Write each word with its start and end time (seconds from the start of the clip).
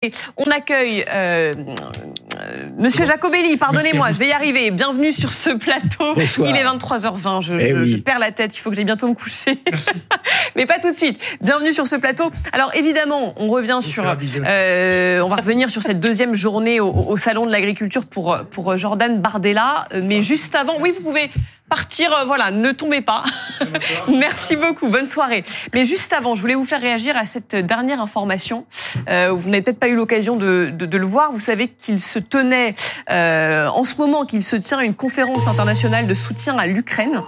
Et 0.00 0.12
on 0.36 0.44
accueille 0.52 1.04
euh, 1.12 1.52
euh, 1.56 2.66
Monsieur 2.78 3.04
Jacobelli, 3.04 3.56
pardonnez-moi, 3.56 4.12
je 4.12 4.18
vais 4.20 4.28
y 4.28 4.32
arriver. 4.32 4.70
Bienvenue 4.70 5.12
sur 5.12 5.32
ce 5.32 5.50
plateau. 5.50 6.14
Bonsoir. 6.14 6.48
Il 6.48 6.56
est 6.56 6.62
23h20, 6.62 7.42
je, 7.42 7.54
Eh 7.54 7.70
je- 7.70 7.74
oui. 7.74 7.90
je 7.90 7.96
perds 7.96 8.20
la 8.20 8.30
tête, 8.30 8.56
il 8.56 8.60
faut 8.60 8.70
que 8.70 8.76
j'aille 8.76 8.84
bientôt 8.84 9.08
me 9.08 9.14
coucher. 9.14 9.58
Mais 10.54 10.66
pas 10.66 10.78
tout 10.78 10.92
de 10.92 10.96
suite. 10.96 11.18
Bienvenue 11.40 11.72
sur 11.72 11.88
ce 11.88 11.96
plateau. 11.96 12.30
Alors 12.52 12.72
évidemment, 12.76 13.34
on 13.38 13.48
revient 13.48 13.80
sur... 13.82 14.04
euh, 14.06 15.20
on 15.20 15.28
va 15.28 15.34
revenir 15.34 15.68
sur 15.68 15.82
cette 15.82 15.98
deuxième 15.98 16.32
journée 16.32 16.78
au, 16.78 16.92
au 16.92 17.16
Salon 17.16 17.44
de 17.44 17.50
l'Agriculture 17.50 18.06
pour, 18.06 18.38
pour 18.52 18.76
Jordan 18.76 19.20
Bardella. 19.20 19.86
Euh, 19.94 20.00
Mais 20.04 20.22
juste 20.22 20.54
avant, 20.54 20.74
oui, 20.78 20.92
vous 20.96 21.02
pouvez 21.02 21.28
partir, 21.68 22.12
euh, 22.14 22.24
voilà, 22.24 22.50
ne 22.50 22.72
tombez 22.72 23.00
pas. 23.00 23.24
Merci 24.08 24.56
beaucoup, 24.56 24.88
bonne 24.88 25.06
soirée. 25.06 25.44
Mais 25.74 25.84
juste 25.84 26.12
avant, 26.12 26.34
je 26.34 26.40
voulais 26.40 26.54
vous 26.54 26.64
faire 26.64 26.80
réagir 26.80 27.16
à 27.16 27.26
cette 27.26 27.54
dernière 27.56 28.00
information. 28.00 28.64
Euh, 29.08 29.30
vous 29.32 29.48
n'avez 29.50 29.62
peut-être 29.62 29.78
pas 29.78 29.88
eu 29.88 29.94
l'occasion 29.94 30.36
de, 30.36 30.70
de- 30.72 30.86
de 30.86 30.98
le 30.98 31.06
voir. 31.06 31.32
Vous 31.32 31.40
savez 31.40 31.68
qu'il 31.68 32.00
se 32.00 32.18
tenait, 32.18 32.74
euh, 33.10 33.66
en 33.68 33.84
ce 33.84 33.96
moment, 33.96 34.24
qu'il 34.24 34.42
se 34.42 34.56
tient 34.56 34.80
une 34.80 34.94
conférence 34.94 35.46
internationale 35.46 36.06
de 36.06 36.14
soutien 36.14 36.56
à 36.58 36.66
l'Ukraine. 36.66 37.22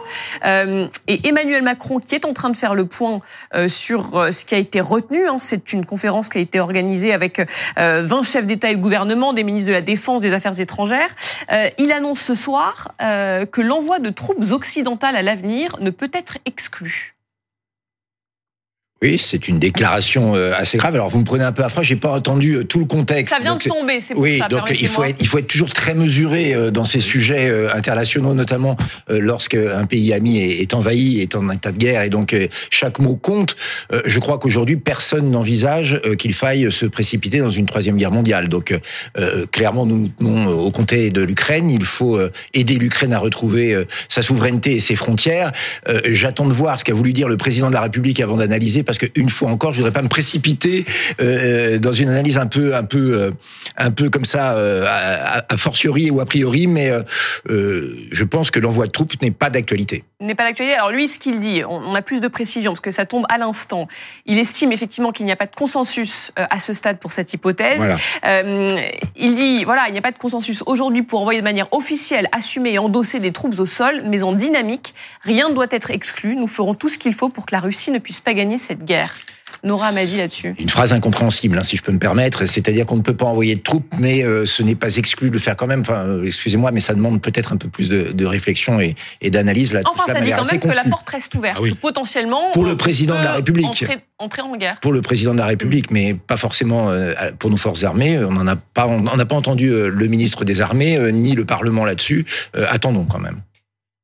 Euh, 0.44 0.86
et 1.06 1.28
Emmanuel 1.28 1.62
Macron, 1.62 1.98
qui 1.98 2.14
est 2.14 2.24
en 2.24 2.32
train 2.32 2.50
de 2.50 2.56
faire 2.56 2.74
le 2.74 2.86
point 2.86 3.20
euh, 3.54 3.68
sur 3.68 4.28
ce 4.32 4.44
qui 4.44 4.54
a 4.54 4.58
été 4.58 4.80
retenu, 4.80 5.28
hein, 5.28 5.38
c'est 5.40 5.72
une 5.72 5.84
conférence 5.84 6.28
qui 6.28 6.38
a 6.38 6.40
été 6.40 6.60
organisée 6.60 7.12
avec 7.12 7.40
euh, 7.78 8.02
20 8.04 8.22
chefs 8.22 8.46
d'État 8.46 8.70
et 8.70 8.76
de 8.76 8.80
gouvernement, 8.80 9.32
des 9.32 9.44
ministres 9.44 9.68
de 9.68 9.74
la 9.74 9.80
Défense, 9.82 10.20
des 10.22 10.32
Affaires 10.32 10.58
étrangères. 10.60 11.08
Euh, 11.52 11.68
il 11.78 11.92
annonce 11.92 12.20
ce 12.20 12.34
soir 12.34 12.92
euh, 13.02 13.44
que 13.46 13.60
l'envoi 13.60 13.98
de 13.98 14.10
troupes 14.10 14.29
occidentales 14.52 15.16
à 15.16 15.22
l'avenir 15.22 15.76
ne 15.80 15.90
peut 15.90 16.10
être 16.12 16.38
exclu. 16.44 17.16
Oui, 19.02 19.16
c'est 19.16 19.48
une 19.48 19.58
déclaration 19.58 20.34
euh, 20.34 20.52
assez 20.54 20.76
grave. 20.76 20.94
Alors, 20.94 21.08
vous 21.08 21.20
me 21.20 21.24
prenez 21.24 21.42
un 21.42 21.52
peu 21.52 21.64
à 21.64 21.70
froid, 21.70 21.82
j'ai 21.82 21.96
pas 21.96 22.10
entendu 22.10 22.56
euh, 22.56 22.64
tout 22.64 22.78
le 22.80 22.84
contexte. 22.84 23.34
Ça 23.34 23.40
vient 23.40 23.52
Donc, 23.52 23.64
de 23.64 23.70
tomber, 23.70 24.02
c'est 24.02 24.12
pour 24.12 24.22
Oui, 24.22 24.36
ça. 24.40 24.48
donc 24.48 24.70
il 24.78 24.88
faut 24.88 25.04
être, 25.04 25.16
il 25.20 25.26
faut 25.26 25.38
être 25.38 25.46
toujours 25.46 25.70
très 25.70 25.94
mesuré 25.94 26.52
euh, 26.52 26.70
dans 26.70 26.84
ces 26.84 27.00
sujets 27.00 27.50
internationaux, 27.74 28.34
notamment 28.34 28.76
euh, 29.08 29.18
lorsque 29.18 29.54
un 29.54 29.86
pays 29.86 30.12
ami 30.12 30.40
est, 30.40 30.74
envahi, 30.74 31.20
est 31.20 31.34
en 31.34 31.48
état 31.50 31.72
de 31.72 31.78
guerre, 31.78 32.02
et 32.02 32.10
donc 32.10 32.36
chaque 32.68 32.98
mot 32.98 33.16
compte. 33.16 33.56
Je 34.04 34.20
crois 34.20 34.38
qu'aujourd'hui 34.38 34.76
personne 34.76 35.30
n'envisage 35.30 36.00
qu'il 36.18 36.34
faille 36.34 36.70
se 36.70 36.84
précipiter 36.84 37.38
dans 37.38 37.50
une 37.50 37.64
troisième 37.66 37.96
guerre 37.96 38.10
mondiale. 38.12 38.48
Donc 38.48 38.78
clairement, 39.50 39.86
nous 39.86 39.96
nous 39.96 40.08
tenons 40.08 40.48
au 40.48 40.70
comté 40.70 41.10
de 41.10 41.22
l'Ukraine. 41.22 41.70
Il 41.70 41.84
faut 41.84 42.18
aider 42.54 42.74
l'Ukraine 42.74 43.12
à 43.12 43.18
retrouver 43.18 43.84
sa 44.08 44.22
souveraineté 44.22 44.74
et 44.74 44.80
ses 44.80 44.96
frontières. 44.96 45.52
J'attends 46.06 46.46
de 46.46 46.52
voir 46.52 46.78
ce 46.78 46.84
qu'a 46.84 46.94
voulu 46.94 47.12
dire 47.12 47.28
le 47.28 47.36
président 47.36 47.68
de 47.68 47.74
la 47.74 47.82
République 47.82 48.20
avant 48.20 48.36
d'analyser, 48.36 48.82
parce 48.90 48.98
que 48.98 49.06
une 49.14 49.28
fois 49.30 49.50
encore, 49.52 49.72
je 49.72 49.76
voudrais 49.78 49.92
pas 49.92 50.02
me 50.02 50.08
précipiter 50.08 50.84
euh, 51.20 51.78
dans 51.78 51.92
une 51.92 52.08
analyse 52.08 52.38
un 52.38 52.48
peu, 52.48 52.74
un 52.74 52.82
peu, 52.82 53.14
euh, 53.14 53.30
un 53.76 53.92
peu 53.92 54.10
comme 54.10 54.24
ça, 54.24 54.54
euh, 54.54 54.84
a, 54.84 55.44
a 55.48 55.56
fortiori 55.56 56.10
ou 56.10 56.20
a 56.20 56.24
priori, 56.24 56.66
mais 56.66 56.90
euh, 56.90 57.02
euh, 57.50 57.96
je 58.10 58.24
pense 58.24 58.50
que 58.50 58.58
l'envoi 58.58 58.86
de 58.86 58.90
troupes 58.90 59.12
n'est 59.22 59.30
pas 59.30 59.48
d'actualité. 59.48 60.02
n'est 60.20 60.34
pas 60.34 60.42
d'actualité. 60.42 60.76
Alors 60.76 60.90
lui, 60.90 61.06
ce 61.06 61.20
qu'il 61.20 61.38
dit, 61.38 61.62
on 61.68 61.94
a 61.94 62.02
plus 62.02 62.20
de 62.20 62.26
précision 62.26 62.72
parce 62.72 62.80
que 62.80 62.90
ça 62.90 63.06
tombe 63.06 63.26
à 63.28 63.38
l'instant. 63.38 63.86
Il 64.26 64.38
estime 64.38 64.72
effectivement 64.72 65.12
qu'il 65.12 65.24
n'y 65.24 65.30
a 65.30 65.36
pas 65.36 65.46
de 65.46 65.54
consensus 65.54 66.32
euh, 66.36 66.46
à 66.50 66.58
ce 66.58 66.72
stade 66.74 66.98
pour 66.98 67.12
cette 67.12 67.32
hypothèse. 67.32 67.76
Voilà. 67.76 67.96
Euh, 68.24 68.80
il 69.14 69.34
dit, 69.34 69.62
voilà, 69.64 69.84
il 69.86 69.92
n'y 69.92 70.00
a 70.00 70.02
pas 70.02 70.10
de 70.10 70.18
consensus 70.18 70.64
aujourd'hui 70.66 71.04
pour 71.04 71.20
envoyer 71.20 71.38
de 71.38 71.44
manière 71.44 71.68
officielle, 71.72 72.28
assumer 72.32 72.72
et 72.72 72.78
endosser 72.80 73.20
des 73.20 73.30
troupes 73.30 73.56
au 73.60 73.66
sol, 73.66 74.02
mais 74.04 74.24
en 74.24 74.32
dynamique, 74.32 74.94
rien 75.22 75.48
ne 75.48 75.54
doit 75.54 75.68
être 75.70 75.92
exclu. 75.92 76.34
Nous 76.34 76.48
ferons 76.48 76.74
tout 76.74 76.88
ce 76.88 76.98
qu'il 76.98 77.14
faut 77.14 77.28
pour 77.28 77.46
que 77.46 77.54
la 77.54 77.60
Russie 77.60 77.92
ne 77.92 78.00
puisse 78.00 78.20
pas 78.20 78.34
gagner 78.34 78.58
cette 78.58 78.79
guerre. 78.84 79.14
Nora 79.62 79.92
m'a 79.92 80.04
dit 80.04 80.16
là-dessus. 80.16 80.54
Une 80.58 80.70
phrase 80.70 80.92
incompréhensible, 80.92 81.58
hein, 81.58 81.64
si 81.64 81.76
je 81.76 81.82
peux 81.82 81.92
me 81.92 81.98
permettre, 81.98 82.46
c'est-à-dire 82.46 82.86
qu'on 82.86 82.96
ne 82.96 83.02
peut 83.02 83.16
pas 83.16 83.26
envoyer 83.26 83.56
de 83.56 83.60
troupes, 83.60 83.92
mais 83.98 84.22
euh, 84.24 84.46
ce 84.46 84.62
n'est 84.62 84.76
pas 84.76 84.96
exclu 84.96 85.28
de 85.28 85.34
le 85.34 85.38
faire 85.38 85.54
quand 85.56 85.66
même. 85.66 85.80
Enfin, 85.80 86.06
euh, 86.06 86.24
excusez-moi, 86.24 86.70
mais 86.70 86.80
ça 86.80 86.94
demande 86.94 87.20
peut-être 87.20 87.52
un 87.52 87.56
peu 87.56 87.68
plus 87.68 87.88
de, 87.88 88.12
de 88.12 88.24
réflexion 88.24 88.80
et, 88.80 88.94
et 89.20 89.28
d'analyse. 89.28 89.74
Là, 89.74 89.82
tout 89.82 89.90
Enfin, 89.92 90.04
ça 90.06 90.20
dit 90.20 90.30
quand 90.30 90.50
même 90.50 90.60
que 90.60 90.68
la 90.68 90.84
porte 90.84 91.10
reste 91.10 91.34
ouverte. 91.34 91.56
Ah 91.58 91.62
oui. 91.62 91.74
Potentiellement. 91.74 92.52
Pour 92.52 92.64
le 92.64 92.72
on 92.72 92.76
président 92.76 93.18
de 93.18 93.24
la 93.24 93.34
République. 93.34 93.66
Entrer, 93.66 93.98
entrer 94.18 94.42
en 94.42 94.56
guerre. 94.56 94.78
pour 94.80 94.92
le 94.92 95.02
président 95.02 95.32
de 95.32 95.38
la 95.38 95.46
République, 95.46 95.90
mais 95.90 96.14
pas 96.14 96.38
forcément 96.38 96.88
euh, 96.88 97.12
pour 97.38 97.50
nos 97.50 97.58
forces 97.58 97.84
armées. 97.84 98.18
On 98.18 98.32
n'en 98.32 98.46
a 98.46 98.56
pas, 98.56 98.86
on 98.86 99.00
n'a 99.02 99.26
pas 99.26 99.36
entendu 99.36 99.68
euh, 99.68 99.88
le 99.90 100.06
ministre 100.06 100.44
des 100.44 100.60
Armées 100.62 100.96
euh, 100.96 101.10
ni 101.10 101.34
le 101.34 101.44
Parlement 101.44 101.84
là-dessus. 101.84 102.24
Euh, 102.56 102.66
Attendons 102.70 103.04
quand 103.04 103.18
même. 103.18 103.42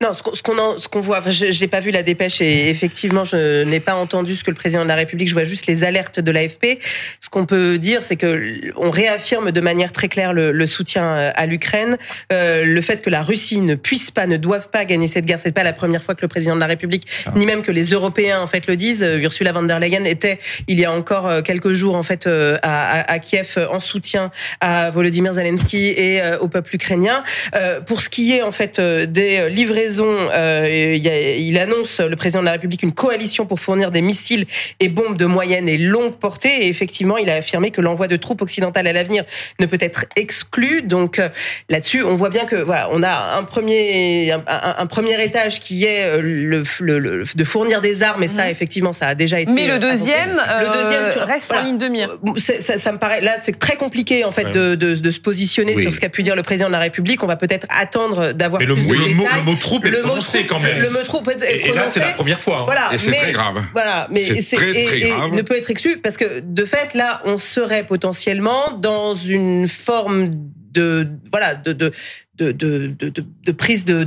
Non, 0.02 0.12
ce 0.12 0.22
qu'on 0.42 0.52
qu'on 0.90 1.00
voit, 1.00 1.20
enfin, 1.20 1.30
je 1.30 1.58
n'ai 1.58 1.68
pas 1.68 1.80
vu 1.80 1.90
la 1.90 2.02
dépêche 2.02 2.42
et 2.42 2.68
effectivement, 2.68 3.24
je 3.24 3.62
n'ai 3.62 3.80
pas 3.80 3.94
entendu 3.94 4.34
ce 4.36 4.44
que 4.44 4.50
le 4.50 4.54
président 4.56 4.82
de 4.82 4.88
la 4.88 4.94
République. 4.94 5.26
Je 5.26 5.32
vois 5.32 5.44
juste 5.44 5.66
les 5.66 5.84
alertes 5.84 6.20
de 6.20 6.30
l'AFP. 6.30 6.78
Ce 7.18 7.30
qu'on 7.30 7.46
peut 7.46 7.78
dire, 7.78 8.02
c'est 8.02 8.16
que 8.16 8.60
on 8.76 8.90
réaffirme 8.90 9.52
de 9.52 9.60
manière 9.62 9.92
très 9.92 10.08
claire 10.08 10.34
le, 10.34 10.52
le 10.52 10.66
soutien 10.66 11.04
euh, 11.06 11.30
à 11.34 11.46
l'Ukraine, 11.46 11.96
Euh, 12.30 12.62
le 12.64 12.80
fait 12.82 13.00
que 13.00 13.08
la 13.08 13.22
Russie 13.22 13.60
ne 13.60 13.74
puisse 13.74 14.10
pas, 14.10 14.26
ne 14.26 14.36
doive 14.36 14.68
pas 14.68 14.84
gagner 14.84 15.06
cette 15.06 15.24
guerre. 15.24 15.40
C'est 15.40 15.52
pas 15.54 15.64
la 15.64 15.72
première 15.72 16.02
fois 16.02 16.14
que 16.14 16.20
le 16.20 16.28
président 16.28 16.56
de 16.56 16.60
la 16.60 16.66
République, 16.66 17.06
Ah. 17.24 17.32
ni 17.34 17.46
même 17.46 17.62
que 17.62 17.72
les 17.72 17.84
Européens 17.84 18.40
en 18.42 18.46
fait 18.46 18.66
le 18.66 18.76
disent. 18.76 19.02
Euh, 19.02 19.18
Ursula 19.18 19.52
von 19.52 19.62
der 19.62 19.80
Leyen 19.80 20.04
était 20.04 20.38
il 20.68 20.78
y 20.78 20.84
a 20.84 20.92
encore 20.92 21.26
euh, 21.26 21.40
quelques 21.40 21.72
jours 21.72 21.96
en 21.96 22.02
fait 22.02 22.26
à, 22.26 22.58
à- 22.62 23.12
à 23.12 23.18
Kiev 23.18 23.56
en 23.70 23.80
soutien 23.80 24.30
à 24.60 24.90
Volodymyr 24.90 25.32
Zelensky 25.32 25.86
et 25.96 26.20
au 26.40 26.48
peuple 26.48 26.74
ukrainien. 26.74 27.24
Euh, 27.54 27.80
pour 27.80 28.02
ce 28.02 28.10
qui 28.10 28.34
est 28.34 28.42
en 28.42 28.52
fait 28.52 28.78
des 28.78 29.38
euh, 29.38 29.48
euh, 29.90 30.92
il, 30.96 31.02
y 31.04 31.08
a- 31.08 31.36
il 31.36 31.58
annonce 31.58 32.00
le 32.00 32.16
président 32.16 32.40
de 32.40 32.46
la 32.46 32.52
République 32.52 32.82
une 32.82 32.92
coalition 32.92 33.46
pour 33.46 33.60
fournir 33.60 33.90
des 33.90 34.02
missiles 34.02 34.46
et 34.80 34.88
bombes 34.88 35.16
de 35.16 35.26
moyenne 35.26 35.68
et 35.68 35.76
longue 35.78 36.14
portée. 36.16 36.64
Et 36.64 36.68
effectivement, 36.68 37.16
il 37.16 37.30
a 37.30 37.34
affirmé 37.34 37.70
que 37.70 37.80
l'envoi 37.80 38.08
de 38.08 38.16
troupes 38.16 38.42
occidentales 38.42 38.86
à 38.86 38.92
l'avenir 38.92 39.24
ne 39.60 39.66
peut 39.66 39.78
être 39.80 40.04
exclu. 40.16 40.82
Donc 40.82 41.18
euh, 41.18 41.28
là-dessus, 41.68 42.02
on 42.02 42.14
voit 42.14 42.30
bien 42.30 42.44
que 42.44 42.56
voilà, 42.56 42.88
on 42.92 43.02
a 43.02 43.36
un 43.38 43.44
premier 43.44 44.30
un, 44.32 44.42
un- 44.46 44.74
un 44.78 44.86
premier 44.86 45.22
étage 45.22 45.60
qui 45.60 45.84
est 45.84 46.04
euh, 46.04 46.20
le, 46.22 46.62
le- 46.80 46.98
le- 46.98 47.24
de 47.34 47.44
fournir 47.44 47.80
des 47.80 48.02
armes. 48.02 48.22
Et 48.22 48.28
ça, 48.28 48.44
Mhm. 48.44 48.50
effectivement, 48.50 48.92
ça 48.92 49.06
a 49.08 49.14
déjà 49.14 49.40
été. 49.40 49.50
Mais 49.50 49.66
le 49.66 49.74
euh, 49.74 49.78
deuxième, 49.78 50.30
Le 50.36 50.66
deuxième 50.66 51.04
euh, 51.04 51.12
sur- 51.12 51.22
reste 51.22 51.48
voilà. 51.48 51.62
en 51.62 51.66
ligne 51.66 51.78
de 51.78 51.88
mire. 51.88 52.18
C'est- 52.36 52.60
ça, 52.60 52.76
ça 52.76 52.92
me 52.92 52.98
paraît 52.98 53.20
là 53.20 53.36
c'est 53.40 53.58
très 53.58 53.76
compliqué 53.76 54.24
en 54.24 54.30
fait 54.30 54.46
Ouais. 54.46 54.52
de, 54.52 54.74
de, 54.74 54.94
de 54.94 55.10
se 55.10 55.20
positionner 55.20 55.74
Oui. 55.74 55.82
sur 55.82 55.92
ce 55.94 56.00
qu'a 56.00 56.08
pu 56.08 56.22
dire 56.22 56.36
le 56.36 56.42
président 56.42 56.66
de 56.68 56.72
la 56.72 56.78
République. 56.78 57.22
On 57.22 57.26
va 57.26 57.36
peut-être 57.36 57.66
attendre 57.70 58.32
d'avoir 58.32 58.60
Mais 58.60 58.66
le, 58.66 58.74
plus 58.74 58.86
de 58.86 58.92
le 58.92 59.14
mot, 59.14 59.22
détails. 59.24 59.38
le 59.40 59.44
mot 59.50 59.56
troupe 59.80 59.86
est 59.86 59.90
Le 59.90 60.02
mot 60.02 60.08
prononcé 60.08 60.38
troupe- 60.38 60.48
quand 60.50 60.60
même. 60.60 60.76
Le 60.80 60.90
mot 60.90 60.98
troupe 61.04 61.28
est 61.28 61.42
et, 61.42 61.68
et 61.68 61.72
là, 61.72 61.86
c'est 61.86 62.00
la 62.00 62.06
prononcé. 62.06 62.12
première 62.14 62.40
fois. 62.40 62.58
hein. 62.60 62.64
Voilà, 62.66 62.90
et 62.92 62.98
c'est 62.98 63.12
très 63.12 63.32
grave. 63.32 63.62
Voilà, 63.72 64.08
mais 64.10 64.20
C'est 64.20 64.56
très, 64.56 64.70
et- 64.70 64.84
très 64.86 64.98
et 65.00 65.08
grave. 65.10 65.30
ne 65.32 65.42
peut 65.42 65.56
être 65.56 65.70
exclu 65.70 65.98
parce 65.98 66.16
que 66.16 66.40
de 66.40 66.64
fait 66.64 66.94
là, 66.94 67.20
on 67.24 67.38
serait 67.38 67.84
potentiellement 67.84 68.72
dans 68.78 69.14
une 69.14 69.68
forme 69.68 70.28
de 70.72 71.08
voilà 71.30 71.54
de 71.54 71.72
de 71.72 71.92
de 72.36 72.52
de, 72.52 72.86
de, 72.98 73.08
de- 73.44 73.52
prise 73.52 73.84
de, 73.84 74.04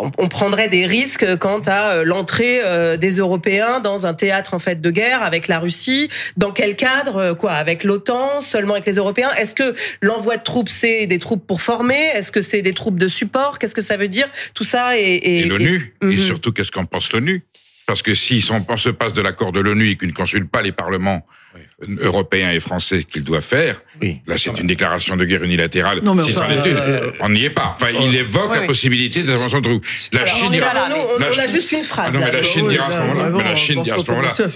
on, 0.00 0.10
on 0.18 0.28
prendrait 0.28 0.68
des 0.68 0.86
risques 0.86 1.36
quant 1.38 1.60
à 1.66 1.92
euh, 1.92 2.04
l'entrée 2.04 2.60
euh, 2.62 2.96
des 2.96 3.16
Européens 3.18 3.80
dans 3.80 4.06
un 4.06 4.14
théâtre 4.14 4.54
en 4.54 4.58
fait 4.58 4.80
de 4.80 4.90
guerre 4.90 5.22
avec 5.22 5.46
la 5.48 5.58
Russie. 5.58 6.08
Dans 6.36 6.52
quel 6.52 6.74
cadre 6.76 7.16
euh, 7.18 7.34
Quoi 7.34 7.52
Avec 7.52 7.84
l'OTAN 7.84 8.40
Seulement 8.40 8.74
avec 8.74 8.86
les 8.86 8.94
Européens? 8.96 9.30
Est-ce 9.36 9.54
que 9.54 9.74
l'envoi 10.00 10.36
de 10.38 10.42
troupes 10.42 10.68
c'est 10.70 11.06
des 11.06 11.18
troupes 11.18 11.46
pour 11.46 11.60
former? 11.60 12.08
Est-ce 12.14 12.32
que 12.32 12.40
c'est 12.40 12.62
des 12.62 12.72
troupes 12.72 12.98
de 12.98 13.08
support? 13.08 13.58
Qu'est-ce 13.58 13.74
que 13.74 13.82
ça 13.82 13.96
veut 13.96 14.08
dire? 14.08 14.28
Tout 14.54 14.64
ça 14.64 14.96
est, 14.98 15.02
est- 15.02 15.40
Et 15.40 15.44
l'ONU. 15.44 15.94
Mhm. 16.02 16.10
Et 16.10 16.16
surtout, 16.16 16.52
qu'est-ce 16.52 16.72
qu'en 16.72 16.86
pense 16.86 17.12
l'ONU? 17.12 17.42
Parce 17.86 18.00
que 18.00 18.14
si 18.14 18.42
on 18.68 18.76
se 18.78 18.88
passe 18.88 19.12
de 19.12 19.20
l'accord 19.20 19.52
de 19.52 19.60
l'ONU 19.60 19.90
et 19.90 19.96
qu'il 19.98 20.08
ne 20.08 20.14
consulte 20.14 20.50
pas 20.50 20.62
les 20.62 20.72
parlements 20.72 21.26
européens 22.00 22.50
et 22.52 22.60
français 22.60 23.02
qu'il 23.04 23.24
doit 23.24 23.40
faire, 23.40 23.80
Oui. 24.00 24.20
là, 24.26 24.36
c'est 24.38 24.50
une 24.58 24.66
déclaration 24.66 25.16
de 25.16 25.24
guerre 25.24 25.42
unilatérale. 25.42 26.00
Non, 26.02 26.14
mais 26.14 26.22
si 26.22 26.36
enfin, 26.36 26.48
une, 26.50 26.62
euh, 26.64 27.10
on 27.20 27.28
n'y 27.30 27.44
est 27.44 27.50
pas. 27.50 27.76
Enfin, 27.80 27.90
il 27.98 28.14
évoque 28.16 28.50
Oui, 28.52 28.58
la 28.60 28.66
possibilité 28.66 29.22
d'intervention 29.22 29.60
de. 29.60 29.80
La 30.12 30.22
Alors, 30.22 30.34
Chine 30.36 30.50
dira. 30.50 30.74
là, 30.74 30.88
nous, 30.88 30.96
on, 30.96 31.18
la 31.18 31.26
on 31.30 31.38
a 31.38 31.46
juste 31.48 31.72
une 31.72 31.84
phrase. 31.84 32.06
Ah 32.08 32.12
non, 32.12 32.20
mais 32.24 32.32
la. 32.32 32.42
Chine 32.42 32.68
dira 32.68 32.86
à 32.86 32.90
ce 32.92 32.96
là, 32.98 33.04
moment-là. 33.06 33.56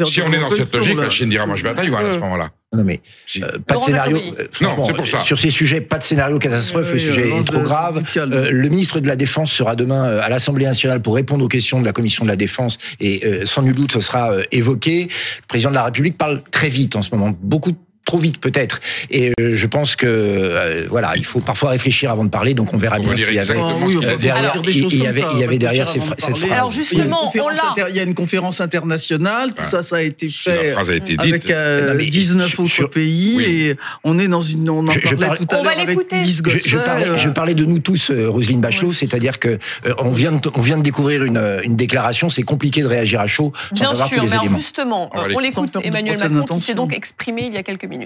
Si 0.05 0.23
on 0.23 0.33
est 0.33 0.41
dans 0.41 0.51
cette 0.51 0.75
logique, 0.75 0.99
la 0.99 1.11
Chine 1.11 1.29
dira, 1.29 1.47
moi, 1.47 1.57
je 1.57 1.63
vais 1.63 1.71
à 1.71 1.75
Taïwan 1.75 2.07
à 2.07 2.13
ce 2.13 2.19
moment-là. 2.19 2.51
Non 2.77 2.85
mais 2.85 3.01
Si. 3.25 3.43
euh, 3.43 3.53
pas 3.67 3.77
de 3.77 3.81
scénario. 3.81 4.19
Euh, 4.39 4.47
franchement, 4.53 4.85
c'est 4.85 4.93
pour 4.93 5.09
ça. 5.09 5.21
euh, 5.21 5.25
Sur 5.25 5.39
ces 5.39 5.49
sujets, 5.49 5.81
pas 5.81 5.97
de 5.99 6.05
scénario 6.05 6.39
catastrophe. 6.39 6.89
Oui, 6.93 6.99
le 7.01 7.09
oui, 7.09 7.15
sujet 7.15 7.29
est 7.29 7.45
trop 7.45 7.59
de- 7.59 7.65
grave. 7.65 8.03
Euh, 8.19 8.51
le 8.51 8.69
ministre 8.69 9.01
de 9.01 9.07
la 9.09 9.17
Défense 9.17 9.51
sera 9.53 9.75
demain 9.75 10.05
euh, 10.07 10.21
à 10.23 10.29
l'Assemblée 10.29 10.67
nationale 10.67 11.01
pour 11.01 11.15
répondre 11.15 11.43
aux 11.43 11.49
questions 11.49 11.81
de 11.81 11.87
la 11.87 11.93
Commission 11.95 12.25
de 12.25 12.29
la 12.31 12.37
Défense 12.37 12.77
et 13.01 13.25
euh, 13.25 13.47
sans 13.47 13.63
nul 13.63 13.75
doute 13.75 13.93
ce 13.93 14.01
sera 14.01 14.33
euh, 14.33 14.43
évoqué. 14.53 15.05
Le 15.05 15.47
président 15.49 15.71
de 15.71 15.77
la 15.77 15.85
République 15.85 16.19
parle 16.19 16.43
très 16.51 16.69
vite 16.69 16.95
en 16.95 17.01
ce 17.03 17.15
moment, 17.15 17.35
beaucoup 17.41 17.73
trop 18.09 18.19
vite 18.19 18.41
peut-être. 18.41 18.81
Et 19.11 19.33
euh, 19.39 19.51
je 19.55 19.67
pense 19.67 19.95
que 19.95 20.07
euh, 20.09 20.87
voilà, 20.89 21.13
il 21.17 21.25
faut 21.27 21.41
parfois 21.41 21.71
réfléchir 21.71 22.11
avant 22.11 22.25
de 22.25 22.31
parler. 22.31 22.55
Donc 22.55 22.73
on 22.73 22.79
verra 22.79 22.99
bien 22.99 23.07
ce 23.09 23.11
relire 23.13 23.27
qu'il 23.27 23.35
y 23.37 23.39
avait. 23.39 23.53
exactement 23.53 23.79
oui, 23.87 23.93
ce 23.95 23.99
qu'il 23.99 24.03
y 24.03 24.07
enfin, 24.07 24.09
a 24.09 24.13
faut 24.13 24.23
derrière, 24.23 24.53
il- 24.65 25.03
y 25.03 25.07
avait- 25.07 25.25
il 25.35 25.39
y 25.41 25.45
avait 25.45 25.59
derrière 25.59 25.89
ces 25.89 26.01
cette 26.01 26.37
phrase. 26.39 26.53
Alors, 26.53 26.71
Il 26.73 26.75
y 26.75 26.79
justement, 26.79 27.31
on 27.35 27.49
inter- 27.51 27.87
Il 27.91 27.97
y 27.97 28.01
a 28.01 28.03
une 28.03 28.15
conférence 28.15 28.61
internationale, 28.61 29.51
tout 29.55 29.63
Ouais. 29.63 29.71
ça, 29.71 29.83
ça 29.83 29.97
a 29.97 30.01
été 30.03 30.29
fait 30.29 30.73
phrase 30.73 30.91
a 30.91 30.95
été 30.95 31.13
dite. 31.17 31.21
avec 31.21 31.51
euh, 31.51 31.89
Non, 31.91 31.95
mais 31.97 32.07
19 32.07 32.49
sur- 32.49 32.61
autres 32.61 32.71
sur- 32.71 32.91
pays 32.91 33.35
oui. 33.37 33.45
et 33.45 33.77
on 34.05 34.19
est 34.19 34.29
dans 34.29 34.41
une. 34.41 34.69
On 34.71 34.87
en 34.87 34.91
Je- 34.91 35.01
parle- 35.15 35.39
tout 35.39 35.47
à 35.55 35.63
l'heure 35.63 35.73
avec. 35.79 35.99
Lise 36.13 36.43
Je, 36.47 36.77
parlais, 36.79 37.09
euh, 37.09 37.19
je 37.19 37.29
parlais 37.29 37.55
de 37.55 37.65
nous 37.65 37.79
tous, 37.79 38.11
euh, 38.11 38.29
Roselyne 38.31 38.61
Bachelot, 38.61 38.93
c'est-à-dire 38.93 39.39
que 39.39 39.49
euh, 39.87 39.95
on 39.99 40.13
vient 40.13 40.33
de, 40.33 40.51
on 40.55 40.61
vient 40.61 40.79
de 40.79 40.83
découvrir 40.83 41.25
une, 41.25 41.37
euh, 41.37 41.61
une 41.65 41.77
déclaration. 41.77 42.31
C'est 42.31 42.43
compliqué 42.43 42.81
de 42.83 42.87
réagir 42.87 43.21
à 43.21 43.27
chaud 43.27 43.53
sans 43.71 43.75
Bien 43.75 43.91
avoir 43.91 44.09
sûr, 44.09 44.17
tous 44.19 44.23
mais 44.23 44.27
les 44.29 44.33
alors 44.33 44.45
éléments. 44.45 44.59
justement, 44.59 45.11
On 45.15 45.21
euh, 45.39 45.41
l'écoute 45.43 45.77
Emmanuel 45.83 46.19
Macron 46.19 46.57
qui 46.57 46.63
s'est 46.65 46.75
donc 46.75 46.93
exprimé 46.95 47.43
il 47.49 47.55
y 47.55 47.59
a 47.59 47.63
quelques 47.63 47.85
minutes. 47.85 47.98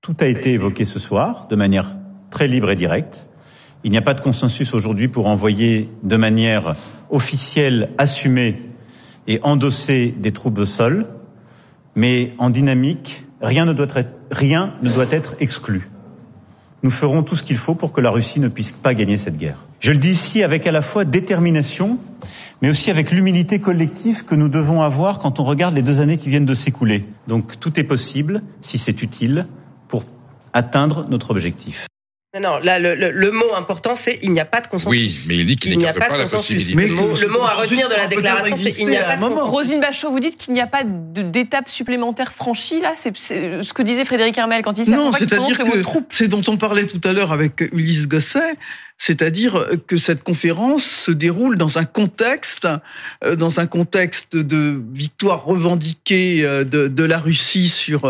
Tout 0.00 0.16
a 0.20 0.26
été 0.26 0.52
évoqué 0.52 0.84
ce 0.84 0.98
soir 0.98 1.46
de 1.48 1.56
manière 1.56 1.96
très 2.30 2.48
libre 2.48 2.70
et 2.70 2.76
directe. 2.76 3.28
Il 3.84 3.90
n'y 3.90 3.98
a 3.98 4.02
pas 4.02 4.14
de 4.14 4.20
consensus 4.20 4.74
aujourd'hui 4.74 5.08
pour 5.08 5.26
envoyer 5.26 5.88
de 6.02 6.16
manière 6.16 6.74
officielle, 7.10 7.90
assumée 7.98 8.62
et 9.26 9.40
endosser 9.42 10.14
des 10.16 10.32
troupes 10.32 10.58
au 10.58 10.64
sol, 10.64 11.06
mais 11.94 12.32
en 12.38 12.50
dynamique, 12.50 13.24
rien 13.40 13.64
ne 13.64 13.72
doit 13.72 13.86
être 15.10 15.34
exclu. 15.40 15.88
Nous 16.82 16.90
ferons 16.90 17.22
tout 17.22 17.36
ce 17.36 17.42
qu'il 17.42 17.56
faut 17.56 17.74
pour 17.74 17.92
que 17.92 18.00
la 18.00 18.10
Russie 18.10 18.40
ne 18.40 18.48
puisse 18.48 18.72
pas 18.72 18.94
gagner 18.94 19.16
cette 19.16 19.38
guerre. 19.38 19.65
Je 19.80 19.92
le 19.92 19.98
dis 19.98 20.10
ici 20.10 20.42
avec 20.42 20.66
à 20.66 20.72
la 20.72 20.82
fois 20.82 21.04
détermination, 21.04 21.98
mais 22.62 22.70
aussi 22.70 22.90
avec 22.90 23.10
l'humilité 23.10 23.60
collective 23.60 24.24
que 24.24 24.34
nous 24.34 24.48
devons 24.48 24.82
avoir 24.82 25.18
quand 25.18 25.38
on 25.40 25.44
regarde 25.44 25.74
les 25.74 25.82
deux 25.82 26.00
années 26.00 26.16
qui 26.16 26.30
viennent 26.30 26.46
de 26.46 26.54
s'écouler. 26.54 27.04
Donc 27.28 27.60
tout 27.60 27.78
est 27.78 27.84
possible, 27.84 28.42
si 28.62 28.78
c'est 28.78 29.02
utile, 29.02 29.46
pour 29.88 30.04
atteindre 30.52 31.06
notre 31.08 31.30
objectif. 31.30 31.86
Non, 32.40 32.58
là, 32.62 32.78
le, 32.78 32.94
le, 32.94 33.30
mot 33.30 33.54
important, 33.56 33.96
c'est 33.96 34.18
il 34.22 34.30
n'y 34.30 34.40
a 34.40 34.44
pas 34.44 34.60
de 34.60 34.66
consensus. 34.66 34.90
Oui, 34.90 35.24
mais 35.28 35.36
il 35.36 35.46
dit 35.46 35.56
qu'il 35.56 35.78
n'y 35.78 35.86
a 35.86 35.94
pas, 35.94 36.08
de, 36.10 36.28
possibilité. 36.28 36.74
Mais 36.74 36.88
le 36.88 36.94
mot, 36.94 37.16
le 37.18 37.28
mot 37.28 37.40
à 37.40 37.54
retenir 37.54 37.88
de 37.88 37.94
la 37.94 38.06
déclaration, 38.06 38.56
c'est 38.56 38.78
il 38.78 38.88
n'y 38.88 38.96
a 38.96 39.04
pas 39.04 39.16
de 39.16 39.22
consensus. 39.22 39.50
Rosine 39.50 39.80
Bachot, 39.80 40.10
vous 40.10 40.20
dites 40.20 40.36
qu'il 40.36 40.52
n'y 40.52 40.60
a 40.60 40.66
pas 40.66 40.82
d'étape 40.84 41.68
supplémentaire 41.68 42.32
franchie, 42.32 42.80
là 42.80 42.92
C'est 42.94 43.16
ce 43.16 43.72
que 43.72 43.82
disait 43.82 44.04
Frédéric 44.04 44.36
Hermel 44.36 44.62
quand 44.62 44.76
il 44.76 44.84
disait 44.84 44.96
Non, 44.96 45.12
c'est-à-dire 45.12 45.56
que 45.56 45.82
c'est 46.10 46.28
dont 46.28 46.42
on 46.48 46.58
parlait 46.58 46.86
tout 46.86 47.00
à 47.04 47.12
l'heure 47.12 47.32
avec 47.32 47.62
Ulysse 47.72 48.06
Gosset, 48.06 48.56
c'est-à-dire 48.98 49.66
que 49.86 49.98
cette 49.98 50.22
conférence 50.22 50.84
se 50.84 51.10
déroule 51.10 51.58
dans 51.58 51.78
un 51.78 51.84
contexte, 51.84 52.66
euh, 53.24 53.36
dans 53.36 53.60
un 53.60 53.66
contexte 53.66 54.36
de 54.36 54.80
victoire 54.92 55.44
revendiquée 55.44 56.44
euh, 56.44 56.64
de, 56.64 57.04
la 57.04 57.18
Russie 57.18 57.68
sur, 57.68 58.04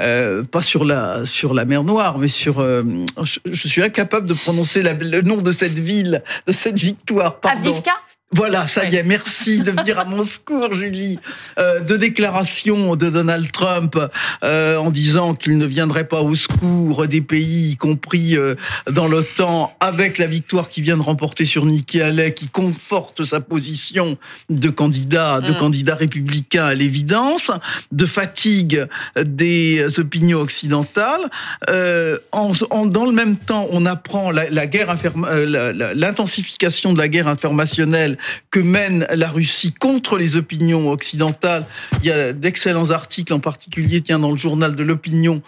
euh, 0.00 0.44
pas 0.44 0.62
sur 0.62 0.84
la 0.84 1.24
sur 1.24 1.54
la 1.54 1.64
mer 1.64 1.82
Noire, 1.82 2.18
mais 2.18 2.28
sur, 2.28 2.60
je, 2.60 3.68
suis 3.68 3.82
incapable 3.82 4.26
de 4.26 4.34
prononcer 4.34 4.82
le 4.82 5.22
nom 5.22 5.38
de 5.38 5.50
cette 5.50 5.78
ville, 5.78 6.22
de 6.46 6.52
cette 6.52 6.78
victoire. 6.78 7.40
Pardon. 7.40 7.82
Voilà, 8.30 8.66
ça 8.66 8.84
y 8.84 8.94
est, 8.94 9.02
merci 9.04 9.62
de 9.62 9.70
venir 9.70 9.98
à 9.98 10.04
mon 10.04 10.22
secours, 10.22 10.74
Julie. 10.74 11.18
Euh, 11.58 11.80
de 11.80 11.96
déclaration 11.96 12.94
de 12.94 13.08
Donald 13.08 13.50
Trump 13.50 13.98
euh, 14.44 14.76
en 14.76 14.90
disant 14.90 15.32
qu'il 15.32 15.56
ne 15.56 15.64
viendrait 15.64 16.06
pas 16.06 16.20
au 16.20 16.34
secours 16.34 17.06
des 17.06 17.22
pays, 17.22 17.70
y 17.70 17.76
compris 17.78 18.36
euh, 18.36 18.54
dans 18.90 19.08
l'OTAN, 19.08 19.74
avec 19.80 20.18
la 20.18 20.26
victoire 20.26 20.68
qu'il 20.68 20.84
vient 20.84 20.98
de 20.98 21.02
remporter 21.02 21.46
sur 21.46 21.64
Nikki 21.64 22.02
Haley, 22.02 22.34
qui 22.34 22.48
conforte 22.48 23.24
sa 23.24 23.40
position 23.40 24.18
de 24.50 24.68
candidat, 24.68 25.40
de 25.40 25.52
mm. 25.52 25.56
candidat 25.56 25.94
républicain 25.94 26.66
à 26.66 26.74
l'évidence, 26.74 27.50
de 27.92 28.04
fatigue 28.04 28.86
des 29.16 29.98
opinions 29.98 30.40
occidentales. 30.40 31.30
Euh, 31.70 32.18
en, 32.32 32.52
dans 32.84 33.06
le 33.06 33.12
même 33.12 33.38
temps, 33.38 33.68
on 33.70 33.86
apprend 33.86 34.30
la, 34.30 34.50
la 34.50 34.66
guerre, 34.66 34.94
euh, 35.24 35.94
l'intensification 35.94 36.92
de 36.92 36.98
la 36.98 37.08
guerre 37.08 37.28
informationnelle 37.28 38.17
que 38.50 38.60
mène 38.60 39.06
la 39.14 39.28
Russie 39.28 39.72
contre 39.72 40.16
les 40.16 40.36
opinions 40.36 40.90
occidentales. 40.90 41.66
Il 42.02 42.06
y 42.06 42.10
a 42.10 42.32
d'excellents 42.32 42.90
articles, 42.90 43.32
en 43.32 43.40
particulier, 43.40 44.00
tiens, 44.00 44.18
dans 44.18 44.30
le 44.30 44.36
journal 44.36 44.76
de 44.76 44.82
l'opinion, 44.82 45.42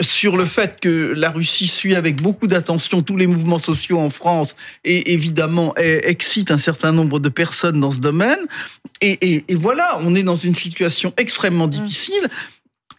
sur 0.00 0.36
le 0.36 0.44
fait 0.44 0.78
que 0.80 1.14
la 1.16 1.30
Russie 1.30 1.66
suit 1.66 1.94
avec 1.94 2.20
beaucoup 2.20 2.46
d'attention 2.46 3.02
tous 3.02 3.16
les 3.16 3.26
mouvements 3.26 3.58
sociaux 3.58 3.98
en 3.98 4.10
France 4.10 4.54
et 4.84 5.14
évidemment 5.14 5.74
excite 5.76 6.50
un 6.50 6.58
certain 6.58 6.92
nombre 6.92 7.18
de 7.18 7.30
personnes 7.30 7.80
dans 7.80 7.90
ce 7.90 7.98
domaine. 7.98 8.38
Et, 9.00 9.44
et 9.48 9.54
voilà, 9.54 9.98
on 10.02 10.14
est 10.14 10.22
dans 10.22 10.36
une 10.36 10.54
situation 10.54 11.14
extrêmement 11.16 11.66
difficile. 11.66 12.28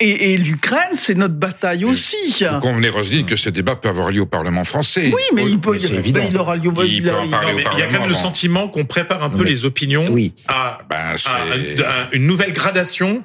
Et, 0.04 0.36
l'Ukraine, 0.38 0.96
c'est 0.96 1.14
notre 1.14 1.36
bataille 1.36 1.86
aussi. 1.86 2.44
Vous 2.52 2.60
convenez, 2.60 2.90
Roselyne, 2.90 3.26
que 3.28 3.36
ce 3.36 3.50
débat 3.50 3.76
peut 3.76 3.90
avoir 3.90 4.10
lieu 4.10 4.22
au 4.22 4.26
Parlement 4.26 4.64
français. 4.64 5.12
Oui, 5.14 5.22
mais 5.36 5.44
il, 5.46 5.60
peut, 5.60 5.78
ben, 5.78 6.28
il 6.30 6.38
aura 6.38 6.56
lieu. 6.56 6.72
Il, 6.80 6.94
il, 6.94 7.06
y 7.06 7.10
a 7.10 7.88
quand 7.88 8.00
même 8.00 8.10
le 8.10 8.16
sentiment 8.16 8.68
qu'on 8.68 8.86
prépare 8.86 9.24
un 9.24 9.30
peu 9.30 9.44
les 9.44 9.64
opinions 9.64 10.08
oui. 10.10 10.34
à, 10.48 10.80
ben, 10.90 11.16
une 12.14 12.26
nouvelle 12.26 12.52
gradation 12.52 13.24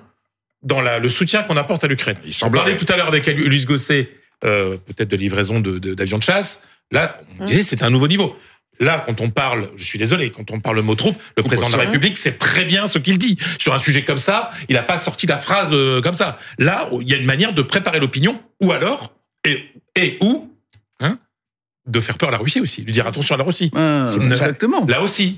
dans 0.62 0.82
la, 0.82 0.98
le 0.98 1.08
soutien 1.08 1.42
qu'on 1.44 1.56
apporte 1.56 1.84
à 1.84 1.86
l'Ukraine. 1.86 2.18
Il 2.24 2.34
semble. 2.34 2.58
parlait 2.58 2.76
tout 2.76 2.90
à 2.92 2.96
l'heure 2.96 3.08
avec 3.08 3.26
Ulysse 3.26 3.66
Gosset, 3.66 4.10
euh, 4.44 4.76
peut-être 4.76 5.08
de 5.08 5.16
livraison 5.16 5.60
d'avions 5.60 6.18
de, 6.18 6.22
chasse. 6.22 6.66
Là, 6.90 7.20
on 7.38 7.44
mmh. 7.44 7.46
disait 7.46 7.62
c'est 7.62 7.82
un 7.82 7.90
nouveau 7.90 8.08
niveau. 8.08 8.36
Là, 8.80 9.02
quand 9.06 9.20
on 9.20 9.30
parle, 9.30 9.70
je 9.76 9.84
suis 9.84 9.98
désolé, 9.98 10.30
quand 10.30 10.50
on 10.50 10.60
parle 10.60 10.76
le 10.76 10.82
mot 10.82 10.94
troupe, 10.94 11.16
le 11.36 11.42
président 11.42 11.68
de 11.68 11.76
la 11.76 11.84
République 11.84 12.18
sait 12.18 12.32
très 12.32 12.64
bien 12.64 12.86
ce 12.86 12.98
qu'il 12.98 13.18
dit. 13.18 13.38
Sur 13.58 13.74
un 13.74 13.78
sujet 13.78 14.04
comme 14.04 14.18
ça, 14.18 14.50
il 14.68 14.74
n'a 14.74 14.82
pas 14.82 14.98
sorti 14.98 15.26
la 15.26 15.38
phrase 15.38 15.70
euh, 15.72 16.00
comme 16.00 16.14
ça. 16.14 16.38
Là, 16.58 16.88
il 17.00 17.08
y 17.08 17.14
a 17.14 17.16
une 17.16 17.26
manière 17.26 17.52
de 17.52 17.62
préparer 17.62 18.00
l'opinion, 18.00 18.40
ou 18.60 18.72
alors, 18.72 19.14
et, 19.44 19.64
et 19.94 20.18
ou, 20.22 20.52
hein, 21.00 21.18
de 21.86 22.00
faire 22.00 22.18
peur 22.18 22.28
à 22.28 22.32
la 22.32 22.38
Russie 22.38 22.60
aussi, 22.60 22.82
lui 22.82 22.92
dire 22.92 23.06
attention 23.06 23.34
à 23.34 23.38
la 23.38 23.44
Russie. 23.44 23.70
Ah, 23.74 24.06
exactement. 24.14 24.84
Là 24.86 25.00
aussi. 25.00 25.36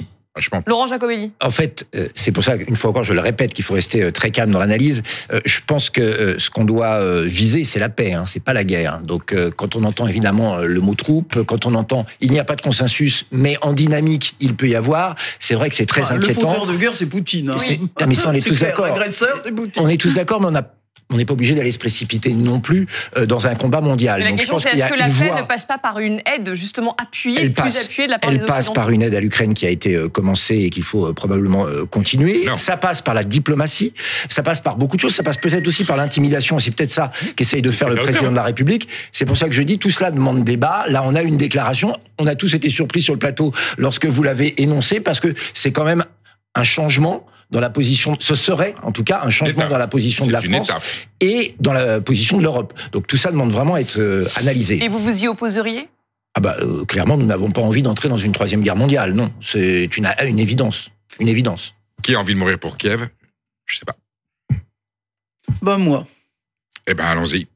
Laurent 0.66 0.86
Jacobelli. 0.86 1.32
En 1.40 1.50
fait, 1.50 1.86
euh, 1.94 2.08
c'est 2.14 2.32
pour 2.32 2.44
ça 2.44 2.58
qu'une 2.58 2.76
fois 2.76 2.90
encore, 2.90 3.04
je 3.04 3.14
le 3.14 3.20
répète, 3.20 3.54
qu'il 3.54 3.64
faut 3.64 3.74
rester 3.74 4.02
euh, 4.02 4.10
très 4.10 4.30
calme 4.30 4.50
dans 4.50 4.58
l'analyse. 4.58 5.02
Euh, 5.32 5.40
je 5.44 5.60
pense 5.66 5.90
que 5.90 6.36
ce 6.38 6.50
qu'on 6.50 6.64
doit 6.64 7.22
viser, 7.22 7.64
c'est 7.64 7.78
la 7.78 7.88
paix, 7.88 8.12
hein, 8.12 8.24
c'est 8.26 8.42
pas 8.42 8.52
la 8.52 8.64
guerre. 8.64 9.00
Donc, 9.02 9.34
quand 9.56 9.76
on 9.76 9.84
entend 9.84 10.06
évidemment 10.06 10.58
le 10.58 10.80
mot 10.80 10.94
troupe, 10.94 11.42
quand 11.44 11.66
on 11.66 11.74
entend 11.74 12.06
il 12.20 12.30
n'y 12.30 12.38
a 12.38 12.44
pas 12.44 12.56
de 12.56 12.62
consensus, 12.62 13.26
mais 13.30 13.56
en 13.62 13.72
dynamique, 13.72 14.34
il 14.40 14.54
peut 14.54 14.68
y 14.68 14.74
avoir, 14.74 15.14
c'est 15.38 15.54
vrai 15.54 15.68
que 15.68 15.74
c'est 15.74 15.86
très 15.86 16.02
inquiétant. 16.02 16.50
Le 16.50 16.56
fauteur 16.56 16.66
de 16.66 16.76
guerre, 16.76 16.96
c'est 16.96 17.06
Poutine. 17.06 17.50
Hein. 17.50 17.56
Ah, 17.96 18.06
mais 18.06 18.14
ça, 18.14 18.30
on 18.30 18.32
est, 18.32 18.40
tous 18.46 18.60
d'accord. 18.60 18.86
L'agresseur, 18.86 19.40
c'est 19.44 19.52
Poutine. 19.52 19.82
On 19.82 19.88
est 19.88 20.00
tous 20.00 20.14
d'accord, 20.14 20.40
mais 20.40 20.48
on 20.50 20.54
a 20.54 20.62
on 21.10 21.16
n'est 21.16 21.24
pas 21.24 21.32
obligé 21.32 21.54
d'aller 21.54 21.72
se 21.72 21.78
précipiter 21.78 22.32
non 22.32 22.60
plus 22.60 22.86
euh, 23.16 23.26
dans 23.26 23.46
un 23.46 23.54
combat 23.54 23.80
mondial. 23.80 24.22
la 24.22 24.32
question, 24.32 24.58
c'est 24.58 24.70
est-ce 24.70 24.88
que 24.88 24.98
la 24.98 25.08
paix 25.08 25.40
ne 25.40 25.46
passe 25.46 25.64
pas 25.64 25.78
par 25.78 25.98
une 26.00 26.20
aide 26.26 26.54
justement 26.54 26.94
appuyée, 26.98 27.40
elle 27.40 27.52
plus 27.52 27.78
appuyée 27.78 28.06
de 28.06 28.12
la 28.12 28.18
part 28.18 28.30
Elle 28.30 28.44
passe 28.44 28.70
par 28.72 28.90
une 28.90 29.02
aide 29.02 29.14
à 29.14 29.20
l'Ukraine 29.20 29.54
qui 29.54 29.66
a 29.66 29.70
été 29.70 29.94
euh, 29.94 30.08
commencée 30.08 30.56
et 30.56 30.70
qu'il 30.70 30.82
faut 30.82 31.06
euh, 31.06 31.12
probablement 31.12 31.66
continuer. 31.90 32.44
Ça 32.56 32.76
passe 32.76 33.00
par 33.00 33.14
la 33.14 33.24
diplomatie, 33.24 33.94
ça 34.28 34.42
passe 34.42 34.60
par 34.60 34.76
beaucoup 34.76 34.96
de 34.96 35.00
choses, 35.00 35.14
ça 35.14 35.22
passe 35.22 35.36
peut-être 35.36 35.66
aussi 35.66 35.84
par 35.84 35.96
l'intimidation. 35.96 36.58
C'est 36.58 36.70
peut-être 36.70 36.90
ça 36.90 37.10
qu'essaye 37.36 37.62
de 37.62 37.70
faire 37.70 37.88
le 37.88 37.96
président 37.96 38.30
de 38.30 38.36
la 38.36 38.42
République. 38.42 38.88
C'est 39.12 39.24
pour 39.24 39.36
ça 39.36 39.46
que 39.46 39.52
je 39.52 39.62
dis 39.62 39.78
tout 39.78 39.90
cela 39.90 40.10
demande 40.10 40.44
débat. 40.44 40.84
Là, 40.88 41.02
on 41.04 41.14
a 41.14 41.22
une 41.22 41.36
déclaration. 41.36 41.96
On 42.18 42.26
a 42.26 42.34
tous 42.34 42.54
été 42.54 42.68
surpris 42.68 43.00
sur 43.00 43.14
le 43.14 43.18
plateau 43.18 43.52
lorsque 43.76 44.06
vous 44.06 44.22
l'avez 44.22 44.60
énoncé 44.62 45.00
parce 45.00 45.20
que 45.20 45.34
c'est 45.54 45.72
quand 45.72 45.84
même 45.84 46.04
un 46.54 46.62
changement 46.62 47.26
dans 47.50 47.60
la 47.60 47.70
position, 47.70 48.16
ce 48.20 48.34
serait 48.34 48.74
en 48.82 48.92
tout 48.92 49.04
cas 49.04 49.22
un 49.24 49.30
changement 49.30 49.68
dans 49.68 49.78
la 49.78 49.88
position 49.88 50.26
de 50.26 50.32
la 50.32 50.42
France 50.42 50.70
et 51.20 51.54
dans 51.60 51.72
la 51.72 52.00
position 52.00 52.38
de 52.38 52.42
l'Europe. 52.42 52.78
Donc 52.92 53.06
tout 53.06 53.16
ça 53.16 53.30
demande 53.30 53.50
vraiment 53.50 53.74
à 53.74 53.80
être 53.80 53.98
euh, 53.98 54.28
analysé. 54.36 54.82
Et 54.82 54.88
vous 54.88 54.98
vous 54.98 55.24
y 55.24 55.28
opposeriez? 55.28 55.88
Ah 56.34 56.40
bah, 56.40 56.56
euh, 56.60 56.84
clairement, 56.84 57.16
nous 57.16 57.26
n'avons 57.26 57.50
pas 57.50 57.62
envie 57.62 57.82
d'entrer 57.82 58.08
dans 58.08 58.18
une 58.18 58.32
troisième 58.32 58.62
guerre 58.62 58.76
mondiale. 58.76 59.12
Non, 59.12 59.32
c'est 59.40 59.96
une, 59.96 60.08
une 60.26 60.38
évidence. 60.38 60.90
Une 61.18 61.28
évidence. 61.28 61.74
Qui 62.02 62.14
a 62.14 62.20
envie 62.20 62.34
de 62.34 62.38
mourir 62.38 62.58
pour 62.58 62.76
Kiev? 62.76 63.08
Je 63.66 63.76
sais 63.76 63.84
pas. 63.84 63.96
Bah 65.62 65.78
moi. 65.78 66.06
Eh 66.86 66.94
ben 66.94 67.06
allons-y. 67.06 67.48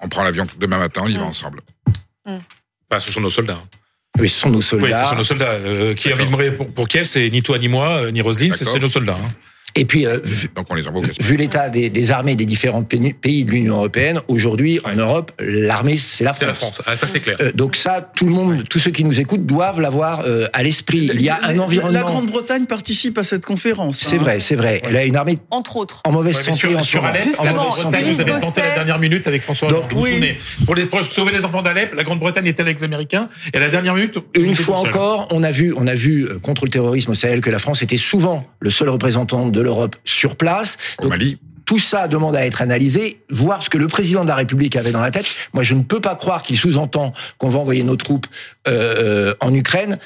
On 0.00 0.08
prend 0.08 0.22
l'avion 0.22 0.46
demain 0.58 0.78
matin, 0.78 1.02
on 1.04 1.08
y 1.08 1.14
va 1.14 1.24
mmh. 1.24 1.24
ensemble. 1.24 1.60
Mmh. 2.24 2.38
Bah, 2.90 3.00
ce 3.00 3.10
sont 3.10 3.20
nos 3.20 3.30
soldats. 3.30 3.62
Oui, 4.20 4.28
ce 4.28 4.40
sont 4.40 4.50
nos 4.50 4.62
soldats. 4.62 4.86
Oui, 4.86 4.92
ce 4.94 5.04
sont 5.04 5.16
nos 5.16 5.24
soldats. 5.24 5.50
Euh, 5.50 5.94
qui 5.94 6.12
a 6.12 6.16
pour, 6.52 6.68
pour 6.72 6.88
Kiev, 6.88 7.04
c'est 7.04 7.28
ni 7.30 7.42
toi 7.42 7.58
ni 7.58 7.68
moi, 7.68 7.88
euh, 7.88 8.10
ni 8.10 8.20
Roselyne, 8.20 8.52
c'est 8.52 8.78
nos 8.78 8.88
soldats. 8.88 9.18
Hein. 9.20 9.32
Et 9.76 9.84
puis, 9.84 10.06
euh, 10.06 10.18
Donc 10.54 10.66
on 10.70 10.74
les 10.74 10.86
envoie 10.86 11.02
vu 11.20 11.36
l'état 11.36 11.68
des, 11.68 11.90
des, 11.90 12.10
armées 12.12 12.36
des 12.36 12.46
différents 12.46 12.84
pays 12.84 13.44
de 13.44 13.50
l'Union 13.50 13.74
européenne, 13.76 14.20
aujourd'hui 14.28 14.80
en 14.84 14.94
Europe, 14.94 15.32
l'armée 15.40 15.96
c'est 15.96 16.22
la 16.22 16.32
France. 16.32 16.38
C'est 16.40 16.46
la 16.46 16.54
France, 16.54 16.82
ah, 16.86 16.96
ça 16.96 17.06
c'est 17.08 17.18
clair. 17.18 17.36
Euh, 17.40 17.50
donc 17.52 17.74
ça, 17.74 18.12
tout 18.14 18.24
le 18.24 18.30
monde, 18.30 18.64
tous 18.68 18.78
ceux 18.78 18.92
qui 18.92 19.02
nous 19.02 19.18
écoutent 19.18 19.46
doivent 19.46 19.80
l'avoir 19.80 20.22
euh, 20.26 20.46
à 20.52 20.62
l'esprit. 20.62 21.10
Il 21.12 21.20
y 21.20 21.28
a 21.28 21.40
un 21.42 21.58
environnement. 21.58 21.98
La 21.98 22.04
Grande-Bretagne 22.04 22.66
participe 22.66 23.18
à 23.18 23.24
cette 23.24 23.44
conférence. 23.44 23.98
C'est 23.98 24.16
hein. 24.16 24.18
vrai, 24.18 24.40
c'est 24.40 24.54
vrai. 24.54 24.80
Elle 24.84 24.96
a 24.96 25.04
une 25.04 25.16
armée 25.16 25.38
entre 25.50 25.76
autres 25.76 26.02
en 26.04 26.12
mauvaise 26.12 26.38
santé 26.38 26.58
sur, 26.58 26.78
en 26.78 26.82
sur 26.82 27.04
Alep. 27.04 27.22
En 27.38 27.52
Grande-Bretagne, 27.52 28.12
vous 28.12 28.20
avez 28.20 28.38
tenté 28.38 28.60
la 28.60 28.74
dernière 28.74 28.98
minute 29.00 29.26
avec 29.26 29.42
François 29.42 29.68
Hollande. 29.68 29.84
Vous 29.90 30.02
oui. 30.02 30.34
pour, 30.66 30.76
les, 30.76 30.86
pour 30.86 31.04
sauver 31.04 31.32
les 31.32 31.44
enfants 31.44 31.62
d'Alep, 31.62 31.94
la 31.94 32.04
Grande-Bretagne 32.04 32.46
était 32.46 32.62
avec 32.62 32.78
les 32.78 32.84
Américains. 32.84 33.28
Et 33.52 33.56
à 33.56 33.60
la 33.60 33.70
dernière 33.70 33.94
minute, 33.94 34.18
une 34.34 34.54
fois 34.54 34.78
encore, 34.78 35.26
on 35.32 35.42
a 35.42 35.50
vu, 35.50 35.74
on 35.76 35.88
a 35.88 35.94
vu 35.94 36.28
contre 36.42 36.64
le 36.64 36.70
terrorisme 36.70 37.10
au 37.10 37.14
Sahel 37.14 37.40
que 37.40 37.50
la 37.50 37.58
France 37.58 37.82
était 37.82 37.96
souvent 37.96 38.46
le 38.60 38.70
seul 38.70 38.88
représentant 38.88 39.48
de 39.48 39.63
l'Europe 39.64 39.96
sur 40.04 40.36
place 40.36 40.44
place. 40.44 40.76
tout 41.64 41.78
ça 41.78 42.06
demande 42.08 42.36
à 42.36 42.44
être 42.44 42.60
analysé, 42.60 43.22
voir 43.30 43.62
ce 43.62 43.70
que 43.70 43.78
le 43.78 43.86
président 43.86 44.22
de 44.22 44.28
la 44.28 44.34
République 44.34 44.76
avait 44.76 44.92
dans 44.92 45.00
la 45.00 45.10
tête. 45.10 45.26
Moi, 45.54 45.62
je 45.62 45.74
ne 45.74 45.82
peux 45.82 46.00
pas 46.00 46.14
croire 46.14 46.42
qu'il 46.42 46.58
sous-entend 46.58 47.14
qu'on 47.38 47.48
va 47.48 47.58
envoyer 47.58 47.82
nos 47.82 47.96
troupes 47.96 48.26
euh, 48.68 49.34
en 49.40 49.54
Ukraine 49.54 49.98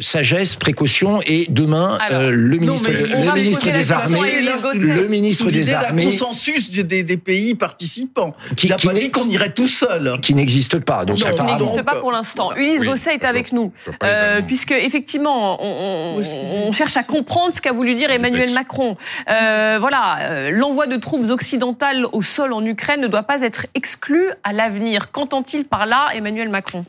sagesse, 0.00 0.56
précaution 0.56 1.20
et 1.26 1.46
demain 1.48 1.98
euh, 2.10 2.30
le 2.30 2.58
ministre, 2.58 2.90
le 2.90 3.34
ministre 3.34 3.72
des 3.72 3.92
Armées, 3.92 4.42
le 4.74 5.08
ministre 5.08 5.50
des 5.50 5.72
Armées, 5.72 6.04
consensus 6.04 6.70
des, 6.70 7.04
des, 7.04 7.16
pays 7.16 7.54
participants. 7.54 8.34
Qui 8.56 8.68
n'a 8.68 8.76
pas 8.76 8.92
dit 8.92 9.10
qu'on 9.10 9.28
irait 9.28 9.52
tout 9.52 9.68
seul, 9.68 10.18
qui 10.20 10.34
n'existe 10.34 10.78
pas. 10.78 11.04
Donc 11.04 11.18
non, 11.20 11.30
qui 11.30 11.42
n'existe 11.42 11.82
pas 11.82 11.96
pour 11.96 12.12
l'instant. 12.12 12.54
Ulysse 12.56 12.82
Gosset 12.82 13.14
est 13.14 13.24
avec 13.24 13.52
nous, 13.52 13.72
euh, 14.02 14.40
puisque 14.46 14.72
effectivement 14.72 15.62
on, 15.62 16.22
on, 16.66 16.72
cherche 16.72 16.96
à 16.96 17.02
comprendre 17.02 17.54
ce 17.54 17.60
qu'a 17.60 17.72
voulu 17.72 17.94
dire 17.94 18.10
Emmanuel 18.10 18.52
Macron. 18.52 18.96
Euh, 19.28 19.76
voilà, 19.80 20.18
euh, 20.20 20.50
l'envoi 20.50 20.86
de 20.86 20.96
troupes 20.96 21.28
occidentales 21.30 22.06
au 22.12 22.22
sol 22.22 22.52
en 22.52 22.64
Ukraine 22.64 23.00
ne 23.00 23.08
doit 23.08 23.22
pas 23.22 23.42
être 23.42 23.66
exclu 23.74 24.30
à 24.44 24.52
l'avenir. 24.52 25.10
Qu'entend-il 25.10 25.64
par 25.64 25.86
là, 25.86 26.08
Emmanuel 26.14 26.48
Macron? 26.48 26.84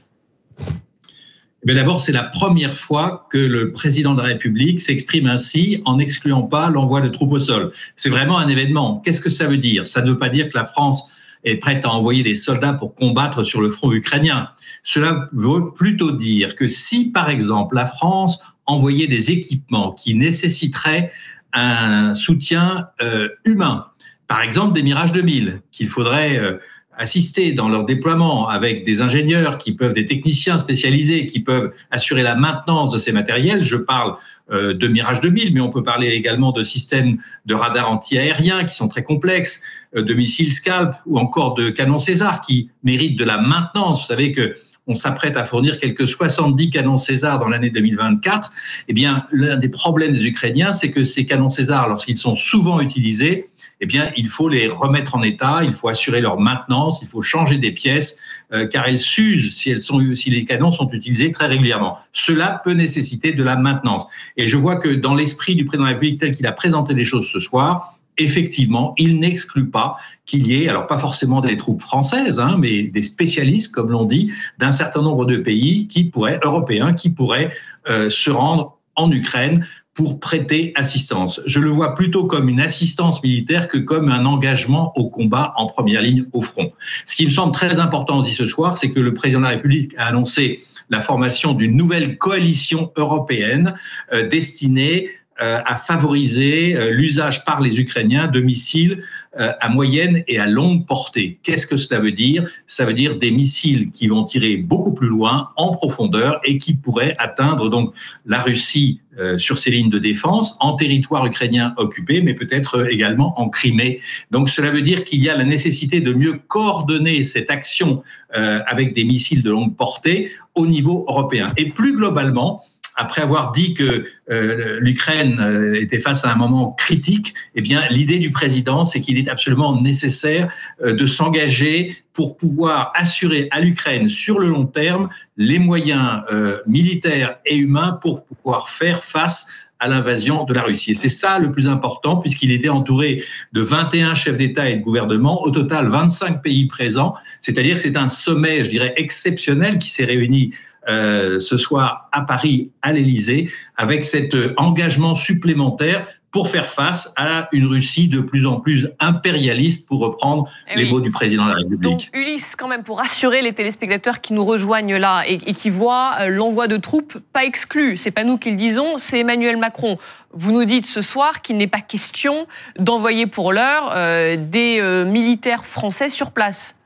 Mais 1.68 1.74
d'abord, 1.74 2.00
c'est 2.00 2.14
la 2.14 2.24
première 2.24 2.78
fois 2.78 3.28
que 3.30 3.38
le 3.38 3.74
président 3.74 4.14
de 4.14 4.22
la 4.22 4.28
République 4.28 4.80
s'exprime 4.80 5.28
ainsi 5.28 5.82
en 5.84 5.98
n'excluant 5.98 6.44
pas 6.44 6.70
l'envoi 6.70 7.02
de 7.02 7.10
troupes 7.10 7.34
au 7.34 7.42
sol. 7.42 7.74
C'est 7.98 8.08
vraiment 8.10 8.38
un 8.38 8.48
événement. 8.48 9.02
Qu'est-ce 9.04 9.20
que 9.20 9.30
ça 9.30 9.48
veut 9.48 9.58
dire? 9.58 9.86
Ça 9.86 10.02
ne 10.02 10.12
veut 10.12 10.18
pas 10.18 10.30
dire 10.30 10.48
que 10.50 10.58
la 10.58 10.64
France 10.64 11.12
est 11.44 11.58
prête 11.58 11.86
à 11.86 11.90
envoyer 11.90 12.24
des 12.24 12.38
soldats 12.38 12.72
pour 12.72 12.96
combattre 12.96 13.44
sur 13.44 13.60
le 13.60 13.70
front 13.70 13.92
ukrainien. 13.92 14.48
Cela 14.86 15.28
veut 15.34 15.74
plutôt 15.76 16.12
dire 16.12 16.56
que 16.56 16.70
si, 16.70 17.12
par 17.12 17.30
exemple, 17.30 17.76
la 17.76 17.86
France 17.86 18.40
envoyait 18.66 19.08
des 19.08 19.32
équipements 19.32 19.92
qui 19.92 20.16
nécessiteraient 20.16 21.12
un 21.52 22.16
soutien 22.16 22.88
euh, 23.02 23.28
humain, 23.44 23.88
par 24.28 24.42
exemple 24.42 24.74
des 24.74 24.84
Mirage 24.84 25.12
2000, 25.12 25.62
qu'il 25.74 25.90
faudrait... 25.90 26.40
Euh, 26.40 26.54
assister 26.98 27.52
dans 27.52 27.70
leur 27.70 27.86
déploiement 27.86 28.50
avec 28.50 28.86
des 28.86 29.02
ingénieurs 29.02 29.58
qui 29.58 29.72
peuvent, 29.72 29.94
des 29.94 30.06
techniciens 30.06 30.58
spécialisés 30.58 31.28
qui 31.28 31.40
peuvent 31.40 31.72
assurer 31.92 32.24
la 32.24 32.36
maintenance 32.36 32.92
de 32.92 32.98
ces 32.98 33.12
matériels. 33.12 33.64
Je 33.64 33.78
parle 33.78 34.16
euh, 34.52 34.74
de 34.74 34.88
Mirage 34.88 35.22
2000, 35.22 35.54
mais 35.54 35.62
on 35.62 35.70
peut 35.70 35.84
parler 35.84 36.10
également 36.10 36.52
de 36.52 36.64
systèmes 36.64 37.18
de 37.46 37.54
radars 37.54 37.92
anti-aériens 37.92 38.64
qui 38.64 38.76
sont 38.76 38.88
très 38.88 39.04
complexes, 39.04 39.62
euh, 39.96 40.02
de 40.02 40.14
missiles 40.14 40.52
Scalp 40.52 40.96
ou 41.06 41.20
encore 41.20 41.54
de 41.54 41.70
canons 41.70 42.00
César 42.00 42.42
qui 42.42 42.70
méritent 42.84 43.20
de 43.20 43.26
la 43.26 43.38
maintenance. 43.38 44.02
Vous 44.02 44.08
savez 44.08 44.32
que 44.32 44.56
on 44.88 44.96
s'apprête 44.96 45.38
à 45.38 45.46
fournir 45.46 45.80
quelques 45.80 46.08
70 46.08 46.70
canons 46.70 46.98
César 46.98 47.40
dans 47.40 47.48
l'année 47.48 47.70
2024. 47.70 48.52
Eh 48.88 48.94
bien, 48.94 49.28
l'un 49.32 49.58
des 49.58 49.70
problèmes 49.70 50.14
des 50.14 50.26
Ukrainiens, 50.26 50.74
c'est 50.74 50.92
que 50.92 51.04
ces 51.04 51.26
canons 51.26 51.50
César, 51.50 51.90
lorsqu'ils 51.90 52.18
sont 52.18 52.36
souvent 52.36 52.80
utilisés, 52.80 53.50
eh 53.80 53.86
bien, 53.86 54.12
il 54.16 54.28
faut 54.28 54.50
les 54.50 54.68
remettre 54.68 55.16
en 55.16 55.22
état, 55.22 55.60
il 55.64 55.74
faut 55.74 55.88
assurer 55.88 56.22
leur 56.22 56.40
maintenance, 56.40 57.02
il 57.02 57.08
faut 57.08 57.22
changer 57.22 57.58
des 57.58 57.72
pièces, 57.72 58.20
euh, 58.54 58.66
car 58.66 58.88
elles 58.88 59.00
s'usent 59.00 59.56
si 59.56 59.76
si 60.16 60.30
les 60.30 60.46
canons 60.46 60.72
sont 60.72 60.90
utilisés 60.92 61.32
très 61.32 61.48
régulièrement. 61.48 62.00
Cela 62.14 62.62
peut 62.64 62.74
nécessiter 62.74 63.34
de 63.34 63.44
la 63.44 63.56
maintenance. 63.56 64.08
Et 64.38 64.48
je 64.48 64.58
vois 64.58 64.78
que 64.78 64.90
dans 64.90 65.14
l'esprit 65.14 65.56
du 65.56 65.66
président 65.66 65.84
de 65.84 65.90
la 65.90 65.94
République 65.96 66.20
tel 66.20 66.32
qu'il 66.32 66.48
a 66.48 66.54
présenté 66.54 66.94
les 66.94 67.06
choses 67.06 67.28
ce 67.28 67.40
soir, 67.40 67.97
effectivement, 68.18 68.94
il 68.98 69.20
n'exclut 69.20 69.70
pas 69.70 69.98
qu'il 70.26 70.48
y 70.48 70.64
ait, 70.64 70.70
alors 70.70 70.88
pas 70.88 70.98
forcément 70.98 71.42
des 71.42 71.58
troupes 71.58 71.82
françaises, 71.82 72.40
hein, 72.40 72.56
mais 72.60 72.84
des 72.84 73.04
spécialistes, 73.04 73.74
comme 73.74 73.92
l'on 73.92 74.06
dit, 74.06 74.32
d'un 74.58 74.72
certain 74.72 75.02
nombre 75.02 75.26
de 75.26 75.38
pays 75.38 75.88
qui 75.88 76.06
pourraient, 76.06 76.40
européens, 76.44 76.94
qui 76.94 77.10
pourraient 77.10 77.52
euh, 77.90 78.10
se 78.10 78.30
rendre 78.30 78.78
en 78.96 79.12
Ukraine 79.12 79.66
pour 79.94 80.20
prêter 80.20 80.74
assistance. 80.76 81.42
Je 81.48 81.60
le 81.60 81.70
vois 81.70 81.96
plutôt 81.96 82.26
comme 82.26 82.50
une 82.50 82.62
assistance 82.62 83.24
militaire 83.24 83.68
que 83.68 83.80
comme 83.80 84.12
un 84.12 84.26
engagement 84.26 84.94
au 84.96 85.10
combat 85.10 85.54
en 85.58 85.66
première 85.66 86.04
ligne 86.04 86.26
au 86.34 86.42
front. 86.42 86.72
Ce 87.08 87.16
qui 87.16 87.26
me 87.26 87.32
semble 87.32 87.52
très 87.52 87.80
important 87.80 88.20
aussi 88.20 88.34
ce 88.34 88.46
soir, 88.46 88.78
c'est 88.78 88.92
que 88.92 89.00
le 89.00 89.16
président 89.16 89.40
de 89.40 89.46
la 89.46 89.52
République 89.52 89.96
a 89.98 90.06
annoncé 90.06 90.62
la 90.90 91.02
formation 91.02 91.54
d'une 91.54 91.76
nouvelle 91.76 92.18
coalition 92.18 92.92
européenne 92.96 93.74
euh, 94.14 94.28
destinée 94.28 95.10
à 95.40 95.76
favoriser 95.76 96.76
euh, 96.76 96.92
l'usage 96.92 97.46
par 97.46 97.62
les 97.62 97.80
Ukrainiens 97.80 98.28
de 98.28 98.42
missiles 98.42 99.04
euh, 99.40 99.52
à 99.60 99.70
moyenne 99.70 100.24
et 100.28 100.40
à 100.40 100.48
longue 100.48 100.86
portée. 100.86 101.40
Qu'est-ce 101.44 101.68
que 101.68 101.78
cela 101.78 102.00
veut 102.00 102.12
dire? 102.12 102.50
Ça 102.66 102.86
veut 102.86 102.94
dire 102.94 103.18
des 103.18 103.32
missiles 103.32 103.92
qui 103.92 104.08
vont 104.08 104.24
tirer 104.24 104.58
beaucoup 104.58 104.94
plus 104.94 105.08
loin, 105.08 105.50
en 105.56 105.72
profondeur, 105.72 106.40
et 106.44 106.58
qui 106.58 106.74
pourraient 106.76 107.16
atteindre 107.20 107.70
donc 107.70 107.94
la 108.26 108.42
Russie 108.42 109.02
sur 109.40 109.58
ses 109.58 109.72
lignes 109.72 109.90
de 109.90 109.98
défense, 109.98 110.56
en 110.60 110.76
territoire 110.76 111.26
ukrainien 111.26 111.74
occupé, 111.78 112.22
mais 112.22 112.36
peut-être 112.36 112.88
également 112.92 113.40
en 113.42 113.50
Crimée. 113.50 114.00
Donc 114.30 114.48
cela 114.48 114.70
veut 114.70 114.84
dire 114.84 115.04
qu'il 115.06 115.24
y 115.24 115.28
a 115.28 115.36
la 115.36 115.44
nécessité 115.44 116.02
de 116.02 116.14
mieux 116.14 116.40
coordonner 116.48 117.24
cette 117.24 117.50
action 117.50 118.04
avec 118.32 118.94
des 118.94 119.06
missiles 119.06 119.42
de 119.42 119.50
longue 119.50 119.76
portée 119.76 120.32
au 120.54 120.68
niveau 120.68 121.04
européen. 121.08 121.48
Et 121.58 121.70
plus 121.70 121.96
globalement, 121.96 122.62
après 122.98 123.22
avoir 123.22 123.52
dit 123.52 123.76
que 123.76 124.06
euh, 124.32 124.80
l'Ukraine 124.82 125.40
euh, 125.40 125.80
était 125.80 126.00
face 126.00 126.26
à 126.26 126.32
un 126.32 126.36
moment 126.36 126.74
critique, 126.74 127.34
eh 127.56 127.62
bien, 127.62 127.82
l'idée 127.92 128.18
du 128.18 128.32
président, 128.32 128.84
c'est 128.84 129.02
qu'il 129.02 129.18
est 129.20 129.30
absolument 129.30 129.80
nécessaire 129.82 130.52
euh, 130.84 130.94
de 130.94 131.06
s'engager 131.06 131.96
pour 132.14 132.38
pouvoir 132.38 132.92
assurer 132.96 133.48
à 133.52 133.62
l'Ukraine 133.62 134.10
sur 134.10 134.40
le 134.40 134.50
long 134.50 134.66
terme 134.66 135.10
les 135.38 135.60
moyens 135.60 136.24
militaires 136.66 137.38
et 137.46 137.56
humains 137.56 138.00
pour 138.02 138.26
pouvoir 138.26 138.70
faire 138.70 139.04
face 139.04 139.52
à 139.80 139.88
l'invasion 139.88 140.44
de 140.44 140.54
la 140.54 140.64
Russie. 140.64 140.92
Et 140.92 140.96
c'est 140.96 141.10
ça 141.10 141.38
le 141.38 141.52
plus 141.52 141.68
important, 141.68 142.18
puisqu'il 142.18 142.52
était 142.52 142.70
entouré 142.70 143.24
de 143.54 143.62
21 143.62 144.16
chefs 144.16 144.38
d'État 144.38 144.68
et 144.68 144.78
de 144.78 144.82
gouvernement, 144.82 145.44
au 145.44 145.52
total 145.52 145.90
25 145.90 146.42
pays 146.42 146.66
présents, 146.66 147.14
c'est-à-dire 147.42 147.76
que 147.76 147.82
c'est 147.82 147.98
un 147.98 148.10
sommet, 148.10 148.64
je 148.64 148.70
dirais, 148.72 148.94
exceptionnel 148.98 149.78
qui 149.78 149.92
s'est 149.92 150.06
réuni 150.06 150.54
euh, 150.90 151.40
ce 151.40 151.58
soir 151.58 152.08
à 152.14 152.22
Paris, 152.22 152.72
à 152.82 152.94
l'Élysée, 152.94 153.50
avec 153.76 154.06
cet 154.06 154.36
euh, 154.36 154.54
engagement 154.56 155.16
supplémentaire 155.16 156.08
pour 156.32 156.48
faire 156.48 156.68
face 156.68 157.14
à 157.18 157.50
une 157.52 157.66
Russie 157.66 158.08
de 158.08 158.22
plus 158.22 158.46
en 158.46 158.60
plus 158.60 158.88
impérialiste, 159.00 159.88
pour 159.88 160.00
reprendre 160.00 160.50
eh 160.70 160.78
les 160.78 160.86
mots 160.86 161.02
du 161.02 161.12
président 161.12 161.46
de 161.46 161.50
la 161.50 161.56
République. 161.56 161.82
Donc, 161.82 162.10
Ulysse, 162.14 162.56
quand 162.56 162.68
même, 162.68 162.84
pour 162.84 163.00
rassurer 163.00 163.42
les 163.42 163.54
téléspectateurs 163.54 164.22
qui 164.22 164.34
nous 164.34 164.46
rejoignent 164.46 164.98
là 164.98 165.24
et, 165.28 165.38
qui 165.38 165.70
voient 165.70 166.16
euh, 166.22 166.28
l'envoi 166.28 166.68
de 166.68 166.78
troupes 166.78 167.18
pas 167.34 167.44
exclu, 167.44 167.98
c'est 167.98 168.12
pas 168.12 168.24
nous 168.24 168.38
qui 168.38 168.52
le 168.52 168.56
disons, 168.56 168.98
c'est 168.98 169.20
Emmanuel 169.20 169.58
Macron. 169.58 169.98
Vous 170.34 170.52
nous 170.52 170.66
dites 170.66 170.86
ce 170.86 171.02
soir 171.02 171.42
qu'il 171.42 171.58
n'est 171.58 171.68
pas 171.68 171.82
question 171.82 172.48
d'envoyer 172.80 173.28
pour 173.28 173.52
l'heure 173.52 173.94
des 174.38 174.82
militaires 175.06 175.66
français 175.66 176.10
sur 176.10 176.32
place. 176.32 176.78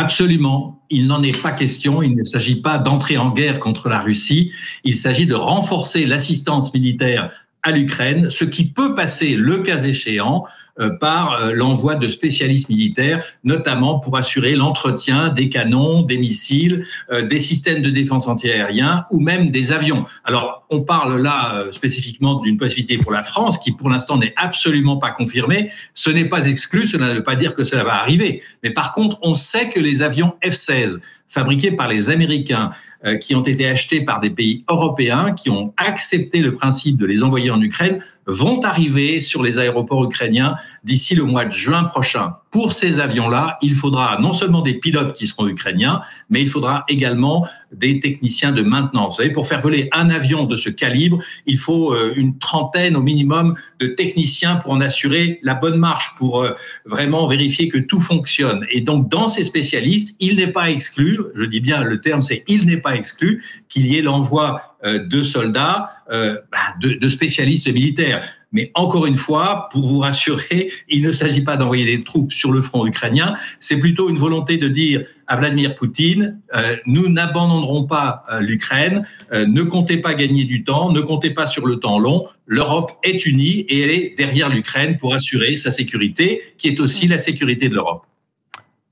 Absolument, 0.00 0.80
il 0.88 1.06
n'en 1.06 1.22
est 1.22 1.42
pas 1.42 1.52
question. 1.52 2.02
Il 2.02 2.16
ne 2.16 2.24
s'agit 2.24 2.62
pas 2.62 2.78
d'entrer 2.78 3.18
en 3.18 3.28
guerre 3.28 3.60
contre 3.60 3.90
la 3.90 4.00
Russie. 4.00 4.50
Il 4.82 4.96
s'agit 4.96 5.26
de 5.26 5.34
renforcer 5.34 6.06
l'assistance 6.06 6.72
militaire 6.72 7.30
à 7.62 7.70
l'Ukraine, 7.70 8.30
ce 8.30 8.46
qui 8.46 8.64
peut 8.64 8.94
passer, 8.94 9.36
le 9.36 9.58
cas 9.58 9.82
échéant, 9.82 10.46
par 10.88 11.34
euh, 11.34 11.52
l'envoi 11.52 11.94
de 11.94 12.08
spécialistes 12.08 12.68
militaires, 12.68 13.24
notamment 13.44 14.00
pour 14.00 14.16
assurer 14.16 14.54
l'entretien 14.54 15.28
des 15.28 15.48
canons, 15.48 16.02
des 16.02 16.18
missiles, 16.18 16.86
euh, 17.12 17.22
des 17.22 17.38
systèmes 17.38 17.82
de 17.82 17.90
défense 17.90 18.26
antiaérien 18.26 19.04
ou 19.10 19.20
même 19.20 19.50
des 19.50 19.72
avions. 19.72 20.06
Alors, 20.24 20.66
on 20.70 20.80
parle 20.82 21.20
là 21.20 21.64
spécifiquement 21.72 22.36
d'une 22.36 22.56
possibilité 22.56 22.98
pour 22.98 23.12
la 23.12 23.22
France 23.22 23.58
qui, 23.58 23.72
pour 23.72 23.90
l'instant, 23.90 24.16
n'est 24.16 24.34
absolument 24.36 24.98
pas 24.98 25.10
confirmée. 25.10 25.70
Ce 25.94 26.10
n'est 26.10 26.28
pas 26.28 26.46
exclu, 26.46 26.86
cela 26.86 27.08
ne 27.08 27.14
veut 27.14 27.24
pas 27.24 27.34
dire 27.34 27.54
que 27.54 27.64
cela 27.64 27.82
va 27.82 27.94
arriver. 27.94 28.42
Mais 28.62 28.70
par 28.70 28.94
contre, 28.94 29.18
on 29.22 29.34
sait 29.34 29.68
que 29.68 29.80
les 29.80 30.02
avions 30.02 30.34
F-16 30.44 31.00
fabriqués 31.30 31.70
par 31.70 31.88
les 31.88 32.10
Américains, 32.10 32.72
qui 33.20 33.34
ont 33.34 33.42
été 33.42 33.66
achetés 33.66 34.02
par 34.02 34.20
des 34.20 34.30
pays 34.30 34.64
européens, 34.68 35.32
qui 35.32 35.48
ont 35.48 35.72
accepté 35.76 36.40
le 36.40 36.54
principe 36.54 36.98
de 36.98 37.06
les 37.06 37.24
envoyer 37.24 37.50
en 37.50 37.60
Ukraine, 37.62 38.02
vont 38.26 38.60
arriver 38.62 39.20
sur 39.20 39.42
les 39.42 39.58
aéroports 39.58 40.04
ukrainiens 40.04 40.56
d'ici 40.84 41.14
le 41.14 41.24
mois 41.24 41.44
de 41.44 41.52
juin 41.52 41.84
prochain. 41.84 42.36
Pour 42.50 42.72
ces 42.72 42.98
avions-là, 42.98 43.58
il 43.62 43.74
faudra 43.74 44.18
non 44.20 44.32
seulement 44.32 44.60
des 44.60 44.74
pilotes 44.74 45.14
qui 45.14 45.28
seront 45.28 45.46
ukrainiens, 45.46 46.02
mais 46.30 46.42
il 46.42 46.48
faudra 46.48 46.84
également 46.88 47.46
des 47.72 48.00
techniciens 48.00 48.50
de 48.50 48.62
maintenance. 48.62 49.16
Vous 49.16 49.22
savez, 49.22 49.32
pour 49.32 49.46
faire 49.46 49.60
voler 49.60 49.88
un 49.92 50.10
avion 50.10 50.44
de 50.44 50.56
ce 50.56 50.68
calibre, 50.68 51.20
il 51.46 51.58
faut 51.58 51.94
euh, 51.94 52.12
une 52.16 52.38
trentaine 52.38 52.96
au 52.96 53.02
minimum 53.02 53.54
de 53.78 53.86
techniciens 53.86 54.56
pour 54.56 54.72
en 54.72 54.80
assurer 54.80 55.38
la 55.44 55.54
bonne 55.54 55.76
marche, 55.76 56.16
pour 56.16 56.42
euh, 56.42 56.50
vraiment 56.86 57.28
vérifier 57.28 57.68
que 57.68 57.78
tout 57.78 58.00
fonctionne. 58.00 58.66
Et 58.72 58.80
donc, 58.80 59.08
dans 59.08 59.28
ces 59.28 59.44
spécialistes, 59.44 60.16
il 60.18 60.36
n'est 60.36 60.48
pas 60.48 60.70
exclu, 60.70 61.20
je 61.36 61.44
dis 61.44 61.60
bien 61.60 61.84
le 61.84 62.00
terme, 62.00 62.22
c'est 62.22 62.42
il 62.48 62.66
n'est 62.66 62.80
pas 62.80 62.96
exclu 62.96 63.44
qu'il 63.68 63.86
y 63.86 63.96
ait 63.96 64.02
l'envoi 64.02 64.76
euh, 64.84 64.98
de 64.98 65.22
soldats, 65.22 65.90
bah, 66.10 66.58
de, 66.80 67.08
spécialistes 67.08 67.72
militaires. 67.72 68.24
Mais 68.52 68.70
encore 68.74 69.06
une 69.06 69.14
fois, 69.14 69.68
pour 69.72 69.86
vous 69.86 70.00
rassurer, 70.00 70.70
il 70.88 71.02
ne 71.02 71.12
s'agit 71.12 71.42
pas 71.42 71.56
d'envoyer 71.56 71.84
des 71.84 72.02
troupes 72.02 72.32
sur 72.32 72.50
le 72.52 72.60
front 72.60 72.86
ukrainien, 72.86 73.36
c'est 73.60 73.78
plutôt 73.78 74.08
une 74.08 74.16
volonté 74.16 74.56
de 74.56 74.68
dire 74.68 75.04
à 75.28 75.36
Vladimir 75.36 75.76
Poutine, 75.76 76.40
euh, 76.56 76.76
nous 76.86 77.08
n'abandonnerons 77.08 77.84
pas 77.84 78.24
l'Ukraine, 78.40 79.06
ne 79.32 79.62
comptez 79.62 79.98
pas 79.98 80.14
gagner 80.14 80.44
du 80.44 80.64
temps, 80.64 80.90
ne 80.90 81.00
comptez 81.00 81.30
pas 81.30 81.46
sur 81.46 81.66
le 81.66 81.76
temps 81.76 82.00
long, 82.00 82.26
l'Europe 82.46 82.92
est 83.04 83.24
unie 83.26 83.60
et 83.68 83.82
elle 83.82 83.90
est 83.90 84.14
derrière 84.18 84.48
l'Ukraine 84.48 84.96
pour 84.96 85.14
assurer 85.14 85.56
sa 85.56 85.70
sécurité, 85.70 86.42
qui 86.58 86.68
est 86.68 86.80
aussi 86.80 87.06
la 87.06 87.18
sécurité 87.18 87.68
de 87.68 87.74
l'Europe. 87.74 88.04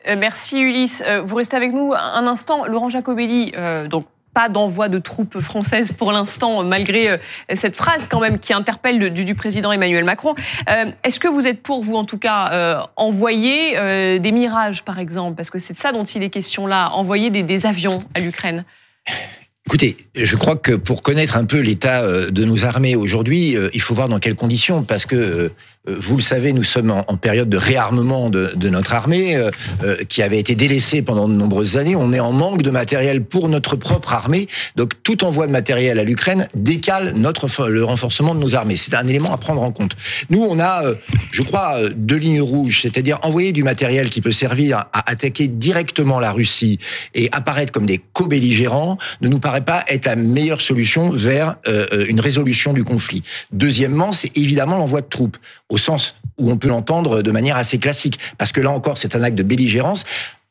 Merci 0.07 0.61
Ulysse. 0.61 1.03
Vous 1.25 1.35
restez 1.35 1.57
avec 1.57 1.73
nous 1.73 1.93
un 1.93 2.27
instant. 2.27 2.67
Laurent 2.67 2.89
Jacobelli, 2.89 3.53
donc 3.91 4.07
pas 4.35 4.49
d'envoi 4.49 4.89
de 4.89 4.99
troupes 4.99 5.41
françaises 5.41 5.93
pour 5.93 6.13
l'instant, 6.13 6.63
malgré 6.63 7.01
cette 7.55 7.77
phrase 7.77 8.07
quand 8.09 8.21
même 8.21 8.39
qui 8.39 8.53
interpelle 8.53 9.13
du, 9.13 9.35
président 9.35 9.73
Emmanuel 9.73 10.05
Macron. 10.05 10.35
Est-ce 11.03 11.19
que 11.19 11.29
vous 11.29 11.47
êtes 11.47 11.63
pour, 11.63 11.83
vous 11.83 11.97
en 11.97 12.05
tout 12.05 12.19
cas, 12.19 12.89
envoyer 12.97 14.19
des 14.19 14.33
mirages, 14.33 14.85
par 14.85 14.99
exemple? 14.99 15.37
Parce 15.37 15.51
que 15.51 15.59
c'est 15.59 15.75
de 15.75 15.79
ça 15.79 15.93
dont 15.93 16.05
il 16.05 16.23
est 16.23 16.31
question 16.31 16.67
là, 16.67 16.91
envoyer 16.91 17.31
des 17.31 17.67
avions 17.67 18.05
à 18.15 18.21
l'Ukraine 18.21 18.65
Écoutez, 19.69 19.99
je 20.15 20.35
crois 20.37 20.57
que 20.57 20.73
pour 20.73 21.03
connaître 21.03 21.37
un 21.37 21.45
peu 21.45 21.59
l'état 21.59 22.01
euh, 22.01 22.31
de 22.31 22.47
nos 22.47 22.65
armées 22.65 22.97
aujourd'hui, 22.97 23.55
euh, 23.55 23.69
il 23.75 23.83
faut 23.83 23.95
voir 23.95 24.09
dans 24.09 24.19
quelles 24.19 24.35
conditions, 24.35 24.83
parce 24.83 25.05
que 25.05 25.15
euh, 25.15 25.49
vous 25.99 26.17
le 26.17 26.23
savez, 26.23 26.53
nous 26.53 26.65
sommes 26.65 26.91
en, 26.91 27.17
période 27.17 27.49
de 27.49 27.57
réarmement 27.57 28.31
de, 28.31 28.69
notre 28.69 28.95
armée, 28.95 29.41
qui 30.09 30.23
avait 30.23 30.39
été 30.39 30.55
délaissée 30.55 31.03
pendant 31.03 31.29
de 31.29 31.35
nombreuses 31.35 31.77
années. 31.77 31.97
On 31.97 32.13
est 32.13 32.21
en 32.21 32.33
manque 32.33 32.63
de 32.63 32.71
matériel 32.71 33.25
pour 33.25 33.49
notre 33.49 33.77
propre 33.77 34.13
armée, 34.15 34.47
donc 34.77 34.93
tout 35.03 35.25
envoi 35.25 35.47
de 35.47 35.53
matériel 35.53 35.99
à 35.99 36.05
l'Ukraine 36.05 36.47
décale 36.55 37.15
notre 37.17 37.49
le 37.67 37.85
renforcement 37.85 38.35
de 38.35 38.41
nos 38.41 38.55
armées. 38.55 38.77
C'est 38.77 38.95
un 38.95 39.07
élément 39.07 39.33
à 39.33 39.39
prendre 39.39 39.63
en 39.63 39.73
compte. 39.73 39.97
Nous, 40.31 40.43
on 40.43 40.61
a, 40.61 40.83
je 41.31 41.43
crois, 41.43 41.79
deux 41.97 42.17
lignes 42.17 42.41
rouges, 42.41 42.83
c'est-à-dire 42.83 43.19
envoyer 43.23 43.53
du 43.53 43.63
matériel 43.63 44.11
qui 44.11 44.21
peut 44.21 44.33
servir 44.33 44.79
à 44.93 45.11
attaquer 45.11 45.49
directement 45.49 46.21
la 46.21 46.33
Russie 46.33 46.79
et 47.15 47.29
apparaître 47.33 47.73
comme 47.73 47.87
des 47.87 48.01
co-belligérants 48.13 48.99
ne 49.21 49.29
nous 49.29 49.39
paraît 49.39 49.65
pas 49.65 49.85
être 49.89 50.07
la 50.07 50.17
meilleure 50.17 50.61
solution 50.61 51.11
vers 51.11 51.57
euh, 51.67 52.07
une 52.09 52.21
résolution 52.21 52.73
du 52.73 52.85
conflit. 52.85 53.23
Deuxièmement, 53.53 54.13
c'est 54.13 54.37
évidemment 54.37 54.77
l'envoi 54.77 55.01
de 55.01 55.07
troupes, 55.07 55.37
sens 55.79 56.15
où 56.39 56.51
on 56.51 56.57
peut 56.57 56.69
l'entendre 56.69 57.23
de 57.23 57.31
manière 57.31 57.57
assez 57.57 57.79
classique, 57.79 58.19
parce 58.39 58.53
que 58.53 58.61
là 58.61 58.71
encore, 58.71 58.99
c'est 58.99 59.17
un 59.17 59.23
acte 59.23 59.37
de 59.37 59.43
belligérance 59.43 60.05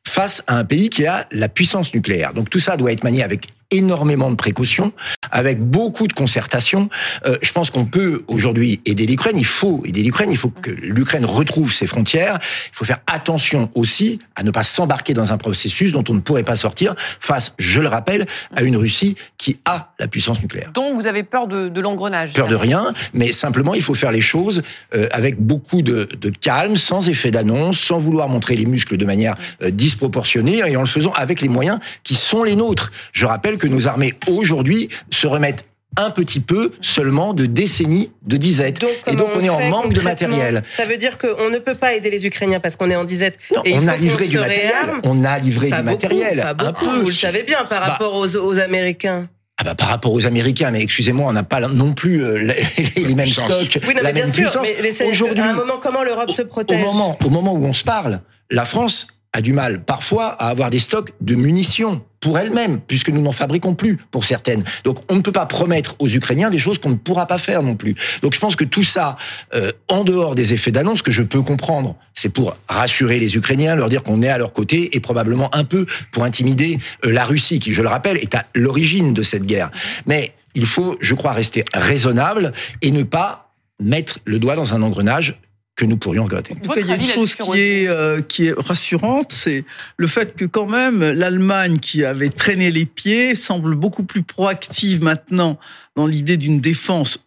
face 0.06 0.44
à 0.48 0.58
un 0.58 0.66
pays 0.66 0.90
qui 0.90 1.06
a 1.06 1.28
la 1.32 1.50
puissance 1.50 1.94
nucléaire. 1.94 2.34
Donc 2.34 2.50
tout 2.50 2.60
ça 2.60 2.78
doit 2.78 2.92
être 2.92 3.04
manié 3.04 3.24
avec 3.24 3.48
énormément 3.72 4.30
de 4.32 4.36
précautions, 4.36 4.94
avec 5.32 5.60
beaucoup 5.62 6.08
de 6.08 6.14
concertation. 6.14 6.90
Euh, 7.26 7.38
je 7.42 7.52
pense 7.52 7.70
qu'on 7.70 7.86
peut 7.86 8.24
aujourd'hui 8.28 8.82
aider 8.86 9.06
l'Ukraine. 9.06 9.38
Il 9.38 9.46
faut 9.46 9.82
aider 9.86 10.04
l'Ukraine. 10.04 10.32
Il 10.32 10.38
faut 10.38 10.50
que 10.50 10.72
l'Ukraine 10.72 11.26
retrouve 11.26 11.72
ses 11.72 11.88
frontières. 11.88 12.40
Il 12.72 12.76
faut 12.76 12.86
faire 12.86 13.00
attention 13.08 13.70
aussi 13.76 14.20
à 14.36 14.44
ne 14.44 14.52
pas 14.52 14.64
s'embarquer 14.64 15.14
dans 15.14 15.34
un 15.34 15.38
processus 15.38 15.92
dont 15.92 16.04
on 16.10 16.14
ne 16.14 16.20
pourrait 16.20 16.44
pas 16.44 16.56
sortir 16.56 16.96
face, 17.20 17.54
je 17.58 17.82
le 17.82 17.88
rappelle, 17.88 18.26
à 18.56 18.64
une 18.64 18.78
Russie 18.78 19.16
qui 19.38 19.60
a 19.66 19.94
la 20.00 20.08
puissance 20.08 20.42
nucléaire. 20.42 20.72
Donc 20.74 20.96
vous 20.96 21.08
avez 21.08 21.24
peur 21.24 21.48
de, 21.48 21.70
de 21.70 21.82
l'engrenage 21.82 22.34
Peur 22.34 22.48
de 22.48 22.56
rien, 22.56 22.94
mais 23.14 23.32
simplement 23.32 23.74
il 23.74 23.82
faut 23.82 23.94
faire 23.94 24.12
les 24.12 24.22
choses 24.22 24.62
euh, 24.94 25.08
avec 25.12 25.40
beaucoup 25.40 25.82
de, 25.82 26.08
de, 26.20 26.30
calme, 26.30 26.76
sans 26.76 27.10
effet 27.10 27.32
d'annonce, 27.32 27.80
sans 27.80 28.00
vouloir 28.00 28.30
montrer 28.30 28.56
les 28.56 28.66
muscles 28.66 28.98
de 28.98 29.06
manière 29.06 29.36
euh, 29.62 29.72
disproportionnée 29.72 30.60
et 30.66 30.78
en 30.78 30.82
le 30.82 30.88
faisant 30.88 31.12
avec 31.14 31.42
les 31.42 31.50
moyens 31.50 31.80
qui 32.04 32.16
sont 32.16 32.44
les 32.44 32.56
nôtres. 32.56 32.92
Je 33.12 33.26
rappelle 33.26 33.57
que 33.58 33.68
nos 33.68 33.88
armées 33.88 34.14
aujourd'hui 34.28 34.90
se 35.12 35.28
remettent 35.28 35.66
un 35.98 36.12
petit 36.12 36.40
peu 36.40 36.72
seulement 36.82 37.34
de 37.34 37.46
décennies 37.46 38.12
de 38.26 38.38
disette. 38.38 38.84
et 39.08 39.16
donc 39.16 39.30
on, 39.36 39.44
est 39.44 39.50
en 39.50 39.70
manque 39.70 39.94
de 39.94 40.02
matériel. 40.02 40.62
Ça 40.70 40.86
veut 40.86 40.98
dire 40.98 41.18
qu'on 41.18 41.50
ne 41.50 41.58
peut 41.58 41.76
pas 41.76 41.94
aider 41.94 42.10
les 42.10 42.26
Ukrainiens 42.26 42.60
parce 42.60 42.76
qu'on 42.76 42.90
est 42.90 42.96
en 42.96 43.04
disette. 43.04 43.38
on, 43.52 43.88
a 43.88 43.98
livré 43.98 44.28
du 44.28 44.38
matériel. 44.38 44.74
On 45.04 45.24
a 45.24 45.40
livré 45.40 45.72
du 45.72 45.82
matériel. 45.82 46.40
un 46.40 46.54
peu. 46.56 46.86
Vous 46.86 47.08
le 47.08 47.12
savez 47.12 47.44
bien 47.44 47.66
par 47.66 47.82
bah. 47.82 47.88
rapport 47.88 48.16
aux, 48.16 48.60
Américains. 48.60 49.28
Ah 49.60 49.64
bah 49.64 49.74
par 49.74 49.88
rapport 49.88 50.14
aux 50.14 50.28
Américains, 50.28 50.70
mais 50.70 50.84
excusez-moi, 50.84 51.28
on 51.28 51.34
n'a 51.34 51.42
pas 51.42 51.60
non 51.62 51.94
plus 51.94 52.24
euh, 52.24 52.54
les, 52.96 53.16
mêmes 53.16 53.26
stocks, 53.26 53.80
oui, 53.88 53.96
la 54.00 54.14
même 54.14 54.32
puissance. 54.32 54.68
Aujourd'hui, 55.10 55.44
à 55.44 55.50
un 55.50 55.54
moment, 55.54 55.80
comment 55.82 56.04
l'Europe 56.04 56.30
se 56.30 56.44
protège 56.44 56.80
au 56.80 56.86
moment, 56.86 57.18
au 57.26 57.30
moment 57.30 57.54
où 57.54 57.66
on 57.66 57.74
se 57.74 57.84
parle, 57.84 58.22
la 58.52 58.66
France 58.66 59.08
a 59.38 59.42
du 59.42 59.54
mal 59.54 59.84
parfois 59.84 60.30
à 60.30 60.50
avoir 60.50 60.70
des 60.72 60.80
stocks 60.80 61.12
de 61.22 61.36
munitions 61.36 62.02
pour 62.20 62.40
elle-même, 62.40 62.80
puisque 62.80 63.10
nous 63.10 63.22
n'en 63.22 63.32
fabriquons 63.32 63.76
plus 63.76 63.98
pour 64.10 64.26
certaines. 64.26 64.64
Donc 64.84 64.98
on 65.10 65.16
ne 65.16 65.22
peut 65.22 65.32
pas 65.32 65.46
promettre 65.46 65.96
aux 66.00 66.10
Ukrainiens 66.10 66.50
des 66.50 66.58
choses 66.58 66.80
qu'on 66.80 66.90
ne 66.90 66.96
pourra 66.96 67.28
pas 67.28 67.38
faire 67.38 67.62
non 67.62 67.76
plus. 67.76 67.94
Donc 68.24 68.34
je 68.34 68.40
pense 68.40 68.56
que 68.56 68.64
tout 68.64 68.82
ça, 68.82 69.16
euh, 69.54 69.72
en 69.90 70.04
dehors 70.04 70.34
des 70.34 70.54
effets 70.54 70.72
d'annonce, 70.72 71.04
que 71.04 71.12
je 71.12 71.22
peux 71.22 71.44
comprendre, 71.44 71.96
c'est 72.16 72.30
pour 72.30 72.58
rassurer 72.68 73.20
les 73.20 73.36
Ukrainiens, 73.36 73.76
leur 73.76 73.90
dire 73.90 74.02
qu'on 74.02 74.24
est 74.24 74.30
à 74.30 74.40
leur 74.40 74.54
côté, 74.54 74.96
et 74.96 75.00
probablement 75.00 75.54
un 75.56 75.64
peu 75.64 75.86
pour 76.12 76.24
intimider 76.24 76.80
euh, 77.06 77.12
la 77.12 77.24
Russie, 77.24 77.60
qui, 77.60 77.72
je 77.72 77.84
le 77.84 77.90
rappelle, 77.90 78.18
est 78.18 78.34
à 78.34 78.46
l'origine 78.56 79.14
de 79.14 79.22
cette 79.22 79.46
guerre. 79.46 79.70
Mais 80.08 80.34
il 80.56 80.66
faut, 80.66 80.98
je 81.00 81.14
crois, 81.14 81.34
rester 81.34 81.64
raisonnable 81.76 82.54
et 82.82 82.90
ne 82.90 83.04
pas 83.04 83.52
mettre 83.80 84.18
le 84.26 84.40
doigt 84.40 84.56
dans 84.56 84.74
un 84.74 84.82
engrenage 84.82 85.40
que 85.78 85.86
nous 85.86 85.96
pourrions 85.96 86.26
regretter. 86.26 86.54
En 86.54 86.60
tout 86.60 86.72
cas, 86.72 86.82
il 86.82 86.88
y 86.88 86.92
a 86.92 86.96
une 86.96 87.06
chose 87.06 87.36
qui 87.36 87.60
est, 87.60 87.88
euh, 87.88 88.22
qui 88.22 88.48
est 88.48 88.54
rassurante, 88.58 89.32
c'est 89.32 89.64
le 89.96 90.08
fait 90.08 90.36
que 90.36 90.44
quand 90.44 90.66
même 90.66 91.00
l'Allemagne, 91.00 91.78
qui 91.78 92.04
avait 92.04 92.30
traîné 92.30 92.72
les 92.72 92.86
pieds, 92.86 93.36
semble 93.36 93.76
beaucoup 93.76 94.04
plus 94.04 94.24
proactive 94.24 95.04
maintenant 95.04 95.60
dans 95.96 96.08
l'idée 96.08 96.36
d'une 96.36 96.60
défense 96.60 97.20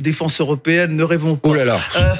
défense 0.00 0.40
européenne, 0.40 0.96
ne 0.96 1.04
rêvons 1.04 1.36
pas. 1.36 1.48
Oh 1.48 1.54
là 1.54 1.64
là. 1.64 1.78
Euh, 1.96 2.14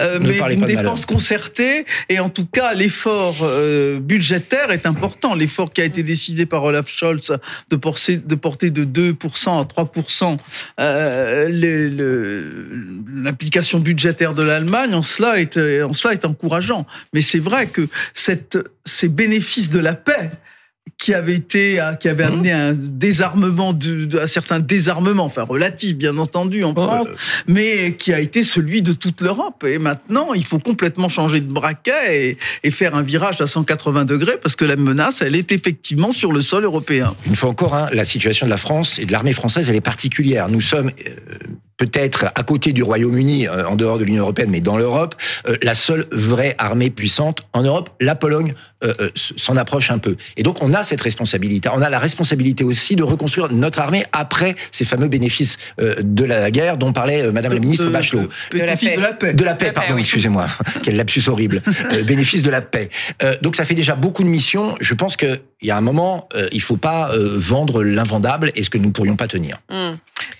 euh, 0.00 0.18
mais 0.20 0.38
une 0.54 0.66
défense 0.66 1.06
concertée 1.06 1.84
et 2.08 2.18
en 2.18 2.28
tout 2.28 2.46
cas 2.46 2.74
l'effort 2.74 3.36
euh, 3.42 4.00
budgétaire 4.00 4.70
est 4.70 4.86
important. 4.86 5.34
L'effort 5.34 5.72
qui 5.72 5.80
a 5.80 5.84
été 5.84 6.02
décidé 6.02 6.46
par 6.46 6.64
Olaf 6.64 6.88
Scholz 6.88 7.36
de 7.70 7.76
porter 7.76 8.16
de, 8.16 8.34
porter 8.34 8.70
de 8.70 8.84
2% 8.84 9.60
à 9.60 9.64
3% 9.64 10.38
l'implication 13.22 13.80
budgétaire 13.80 14.34
de 14.34 14.42
l'Allemagne 14.42 14.94
en 14.94 15.02
cela 15.02 15.40
est 15.40 15.58
en 15.82 15.92
cela 15.92 16.14
est 16.14 16.24
encourageant. 16.24 16.86
Mais 17.12 17.20
c'est 17.20 17.38
vrai 17.38 17.68
que 17.68 17.88
cette, 18.14 18.58
ces 18.84 19.08
bénéfices 19.08 19.70
de 19.70 19.78
la 19.78 19.94
paix 19.94 20.30
qui 20.96 21.14
avait 21.14 21.34
été, 21.34 21.80
qui 22.00 22.08
avait 22.08 22.24
amené 22.24 22.52
un 22.52 22.72
désarmement, 22.74 23.72
de, 23.72 24.18
un 24.18 24.26
certain 24.26 24.60
désarmement, 24.60 25.24
enfin 25.24 25.42
relatif 25.42 25.96
bien 25.96 26.18
entendu 26.18 26.64
en 26.64 26.74
France, 26.74 27.08
mais 27.46 27.94
qui 27.96 28.12
a 28.12 28.20
été 28.20 28.42
celui 28.42 28.82
de 28.82 28.92
toute 28.92 29.20
l'Europe. 29.20 29.64
Et 29.64 29.78
maintenant, 29.78 30.34
il 30.34 30.44
faut 30.44 30.58
complètement 30.58 31.08
changer 31.08 31.40
de 31.40 31.52
braquet 31.52 32.30
et, 32.30 32.38
et, 32.64 32.70
faire 32.70 32.94
un 32.94 33.02
virage 33.02 33.40
à 33.40 33.46
180 33.46 34.04
degrés 34.04 34.38
parce 34.42 34.56
que 34.56 34.64
la 34.64 34.76
menace, 34.76 35.22
elle 35.22 35.36
est 35.36 35.52
effectivement 35.52 36.12
sur 36.12 36.32
le 36.32 36.40
sol 36.40 36.64
européen. 36.64 37.14
Une 37.26 37.36
fois 37.36 37.50
encore, 37.50 37.74
hein, 37.74 37.88
la 37.92 38.04
situation 38.04 38.46
de 38.46 38.50
la 38.50 38.56
France 38.56 38.98
et 38.98 39.06
de 39.06 39.12
l'armée 39.12 39.32
française, 39.32 39.68
elle 39.68 39.76
est 39.76 39.80
particulière. 39.80 40.48
Nous 40.48 40.60
sommes 40.60 40.88
euh, 40.88 41.12
peut-être 41.78 42.26
à 42.34 42.42
côté 42.42 42.72
du 42.74 42.82
Royaume-Uni, 42.82 43.48
euh, 43.48 43.66
en 43.66 43.76
dehors 43.76 43.98
de 43.98 44.04
l'Union 44.04 44.24
européenne, 44.24 44.50
mais 44.50 44.60
dans 44.60 44.76
l'Europe, 44.76 45.14
euh, 45.48 45.56
la 45.62 45.74
seule 45.74 46.06
vraie 46.12 46.54
armée 46.58 46.90
puissante 46.90 47.46
en 47.54 47.62
Europe. 47.62 47.88
La 48.00 48.16
Pologne 48.16 48.54
euh, 48.84 48.92
s'en 49.14 49.56
approche 49.56 49.90
un 49.90 49.98
peu. 49.98 50.16
Et 50.36 50.42
donc 50.42 50.62
on 50.62 50.74
a 50.74 50.82
cette 50.82 51.00
responsabilité. 51.00 51.68
On 51.72 51.80
a 51.80 51.88
la 51.88 51.98
responsabilité 51.98 52.64
aussi 52.64 52.96
de 52.96 53.02
reconstruire 53.02 53.50
notre 53.52 53.78
armée 53.78 54.04
après 54.12 54.56
ces 54.72 54.84
fameux 54.84 55.08
bénéfices 55.08 55.56
de 55.78 56.24
la 56.24 56.50
guerre 56.50 56.76
dont 56.76 56.92
parlait 56.92 57.30
Madame 57.30 57.54
la 57.54 57.60
ministre 57.60 57.88
Bachelot. 57.88 58.28
Bénéfices 58.52 58.96
de 58.96 59.00
la 59.00 59.12
paix. 59.12 59.34
De 59.34 59.44
la 59.44 59.54
paix, 59.54 59.72
pardon, 59.72 59.96
excusez-moi. 59.96 60.46
Quel 60.82 60.96
lapsus 60.96 61.28
horrible. 61.28 61.62
bénéfice 62.04 62.42
de 62.42 62.50
la 62.50 62.60
paix. 62.60 62.88
donc 63.42 63.56
ça 63.56 63.64
fait 63.64 63.74
déjà 63.74 63.94
beaucoup 63.94 64.24
de 64.24 64.28
missions. 64.28 64.76
Je 64.80 64.94
pense 64.94 65.16
qu'il 65.16 65.40
y 65.62 65.70
a 65.70 65.76
un 65.76 65.80
moment, 65.80 66.28
il 66.52 66.62
faut 66.62 66.76
pas 66.76 67.10
vendre 67.14 67.84
l'invendable 67.84 68.50
et 68.54 68.62
ce 68.62 68.70
que 68.70 68.78
nous 68.78 68.90
pourrions 68.90 69.16
pas 69.16 69.28
tenir. 69.28 69.60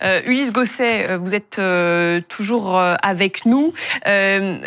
Hmm. 0.01 0.29
Ulysse 0.29 0.51
Gosset, 0.51 1.17
vous 1.17 1.35
êtes 1.35 1.59
euh, 1.59 2.21
toujours 2.27 2.77
euh, 2.77 2.95
avec 3.01 3.45
nous. 3.45 3.73
Euh, 4.07 4.57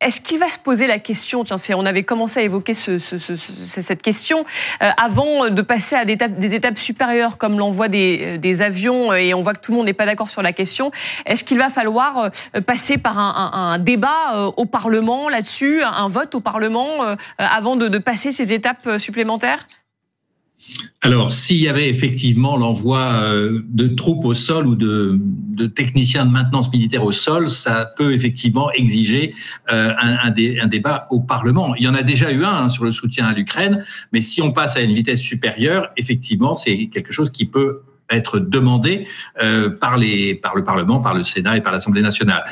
est-ce 0.00 0.20
qu'il 0.20 0.38
va 0.40 0.48
se 0.48 0.58
poser 0.58 0.88
la 0.88 0.98
question 0.98 1.44
Tiens, 1.44 1.56
on 1.76 1.86
avait 1.86 2.02
commencé 2.02 2.40
à 2.40 2.42
évoquer 2.42 2.74
cette 2.74 4.02
question 4.02 4.44
avant 4.96 5.48
de 5.48 5.62
passer 5.62 5.94
à 5.94 6.04
des 6.04 6.54
étapes, 6.54 6.76
supérieures 6.76 7.38
comme 7.38 7.56
l'envoi 7.56 7.86
des, 7.86 8.62
avions 8.62 9.14
et 9.14 9.32
on 9.32 9.42
voit 9.42 9.54
que 9.54 9.60
tout 9.60 9.70
le 9.70 9.76
monde 9.76 9.86
n'est 9.86 9.92
pas 9.92 10.06
d'accord 10.06 10.28
sur 10.28 10.42
la 10.42 10.52
question. 10.52 10.90
Est-ce 11.24 11.44
qu'il 11.44 11.56
va 11.56 11.70
falloir 11.70 12.32
passer 12.66 12.98
par 12.98 13.16
un, 13.16 13.78
débat 13.78 14.50
au 14.56 14.66
Parlement 14.66 15.28
là-dessus, 15.28 15.84
un 15.84 16.08
vote 16.08 16.34
au 16.34 16.40
Parlement 16.40 17.16
avant 17.38 17.76
de 17.76 17.98
passer 17.98 18.32
ces 18.32 18.52
étapes 18.52 18.98
supplémentaires? 18.98 19.68
Alors, 21.04 21.32
s'il 21.32 21.56
y 21.56 21.68
avait 21.68 21.88
effectivement 21.88 22.56
l'envoi 22.56 23.00
euh, 23.00 23.62
de 23.68 23.88
troupes 23.88 24.24
au 24.24 24.34
sol 24.34 24.68
ou 24.68 24.76
de, 24.76 25.18
techniciens 25.74 26.26
de 26.26 26.30
maintenance 26.30 26.72
militaire 26.72 27.04
au 27.04 27.12
sol, 27.12 27.48
ça 27.48 27.92
peut 27.96 28.12
effectivement 28.12 28.70
exiger 28.72 29.34
euh, 29.72 29.92
un, 29.98 30.30
débat 30.30 31.06
au 31.10 31.20
Parlement. 31.20 31.74
Il 31.74 31.84
y 31.84 31.88
en 31.88 31.94
a 31.94 32.02
déjà 32.02 32.32
eu 32.32 32.44
un 32.44 32.54
hein, 32.54 32.68
sur 32.68 32.84
le 32.84 32.92
soutien 32.92 33.26
à 33.26 33.34
l'Ukraine, 33.34 33.84
mais 34.12 34.20
si 34.20 34.40
on 34.42 34.52
passe 34.52 34.76
à 34.76 34.80
une 34.80 34.94
vitesse 34.94 35.20
supérieure, 35.20 35.90
effectivement, 35.96 36.54
c'est 36.54 36.86
quelque 36.86 37.12
chose 37.12 37.30
qui 37.30 37.46
peut 37.46 37.82
être 38.16 38.38
demandé 38.38 39.06
euh, 39.42 39.70
par, 39.70 39.96
les, 39.96 40.34
par 40.34 40.54
le 40.54 40.64
Parlement, 40.64 41.00
par 41.00 41.14
le 41.14 41.24
Sénat 41.24 41.56
et 41.56 41.60
par 41.60 41.72
l'Assemblée 41.72 42.02
nationale. 42.02 42.44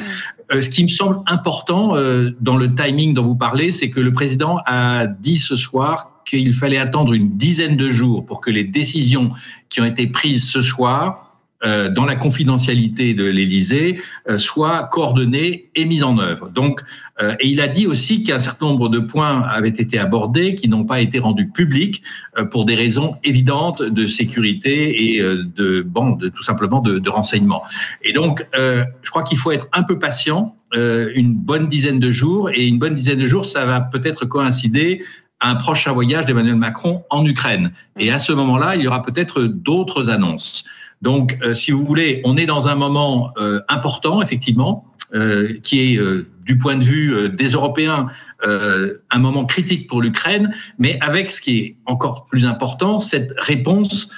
ce 0.51 0.69
qui 0.69 0.83
me 0.83 0.89
semble 0.89 1.19
important 1.27 1.95
dans 2.41 2.57
le 2.57 2.75
timing 2.75 3.15
dont 3.15 3.25
vous 3.25 3.37
parlez, 3.37 3.73
c'est 3.73 3.91
que 3.91 4.01
le 4.01 4.13
président 4.13 4.59
a 4.67 5.07
dit 5.07 5.39
ce 5.39 5.57
soir 5.57 6.23
qu'il 6.27 6.53
fallait 6.53 6.79
attendre 6.79 7.13
une 7.13 7.37
dizaine 7.37 7.77
de 7.77 7.91
jours 7.91 8.27
pour 8.27 8.41
que 8.41 8.51
les 8.51 8.65
décisions 8.65 9.33
qui 9.69 9.81
ont 9.81 9.85
été 9.85 10.07
prises 10.07 10.49
ce 10.49 10.63
soir 10.63 11.30
euh, 11.63 11.91
dans 11.91 12.07
la 12.07 12.17
confidentialité 12.17 13.13
de 13.13 13.27
l'Élysée, 13.27 14.01
euh, 14.31 14.39
soit 14.39 14.85
coordonnée 14.85 15.69
et 15.75 15.85
mise 15.85 16.03
en 16.03 16.19
œuvre. 16.19 16.49
Donc, 16.49 16.81
euh, 17.21 17.35
et 17.39 17.49
il 17.49 17.61
a 17.61 17.69
dit 17.69 17.87
aussi 17.87 18.25
qu'un 18.25 18.39
certain 18.39 18.65
nombre 18.65 18.89
de 18.89 18.99
points 18.99 19.43
avaient 19.43 19.69
été 19.69 19.99
abordés, 19.99 20.55
qui 20.55 20.71
n'ont 20.71 20.87
pas 20.87 21.01
été 21.01 21.19
rendus 21.19 21.51
publics 21.51 22.03
pour 22.51 22.65
des 22.65 22.75
raisons 22.75 23.17
évidentes 23.25 23.83
de 23.83 24.09
sécurité 24.09 25.17
et 25.17 25.21
de, 25.21 25.83
bon, 25.83 26.13
de 26.13 26.31
tout 26.31 26.43
simplement 26.43 26.81
de, 26.81 26.99
de 26.99 27.11
renseignement. 27.11 27.63
Et 28.03 28.15
donc, 28.15 28.47
je 28.55 29.11
crois 29.11 29.23
qu'il 29.23 29.37
faut 29.37 29.53
être 29.53 29.69
un 29.75 29.83
peu 29.83 29.99
patient, 29.99 30.57
une 30.73 31.35
bonne 31.35 31.69
dizaine 31.69 32.01
de 32.01 32.11
jours, 32.11 32.49
et 32.51 32.67
une 32.67 32.79
bonne 32.79 32.95
dizaine 32.95 33.19
de 33.19 33.27
jours, 33.27 33.45
ça 33.45 33.67
va 33.67 33.83
peut-être 33.83 34.25
coïncider 34.25 35.03
un 35.41 35.55
prochain 35.57 35.93
voyage 35.93 36.27
d'Emmanuel 36.27 36.57
Macron 36.57 37.05
en 37.11 37.25
Ukraine. 37.27 37.73
Et 37.99 38.11
à 38.11 38.19
ce 38.19 38.33
moment-là, 38.33 38.77
il 38.77 38.83
y 38.83 38.89
aura 38.89 39.03
peut-être 39.03 39.43
d'autres 39.43 40.11
annonces. 40.11 40.65
Donc, 41.03 41.39
euh, 41.43 41.55
si 41.55 41.71
vous 41.71 41.85
voulez, 41.85 42.21
on 42.25 42.37
est 42.37 42.47
dans 42.47 42.69
un 42.69 42.75
moment 42.75 43.33
euh, 43.39 43.61
important, 43.69 44.21
effectivement, 44.23 44.85
euh, 45.15 45.59
qui 45.63 45.81
est, 45.81 46.01
du 46.45 46.59
point 46.59 46.77
de 46.77 46.85
vue 46.85 47.29
des 47.31 47.49
Européens, 47.49 48.09
un 48.43 49.19
moment 49.19 49.45
critique 49.45 49.89
pour 49.89 50.01
l'Ukraine, 50.01 50.55
mais 50.79 50.99
avec 51.01 51.31
ce 51.31 51.41
qui 51.41 51.59
est 51.59 51.77
encore 51.87 52.25
plus 52.25 52.47
important, 52.47 52.99
cette 52.99 53.33
réponse 53.39 54.11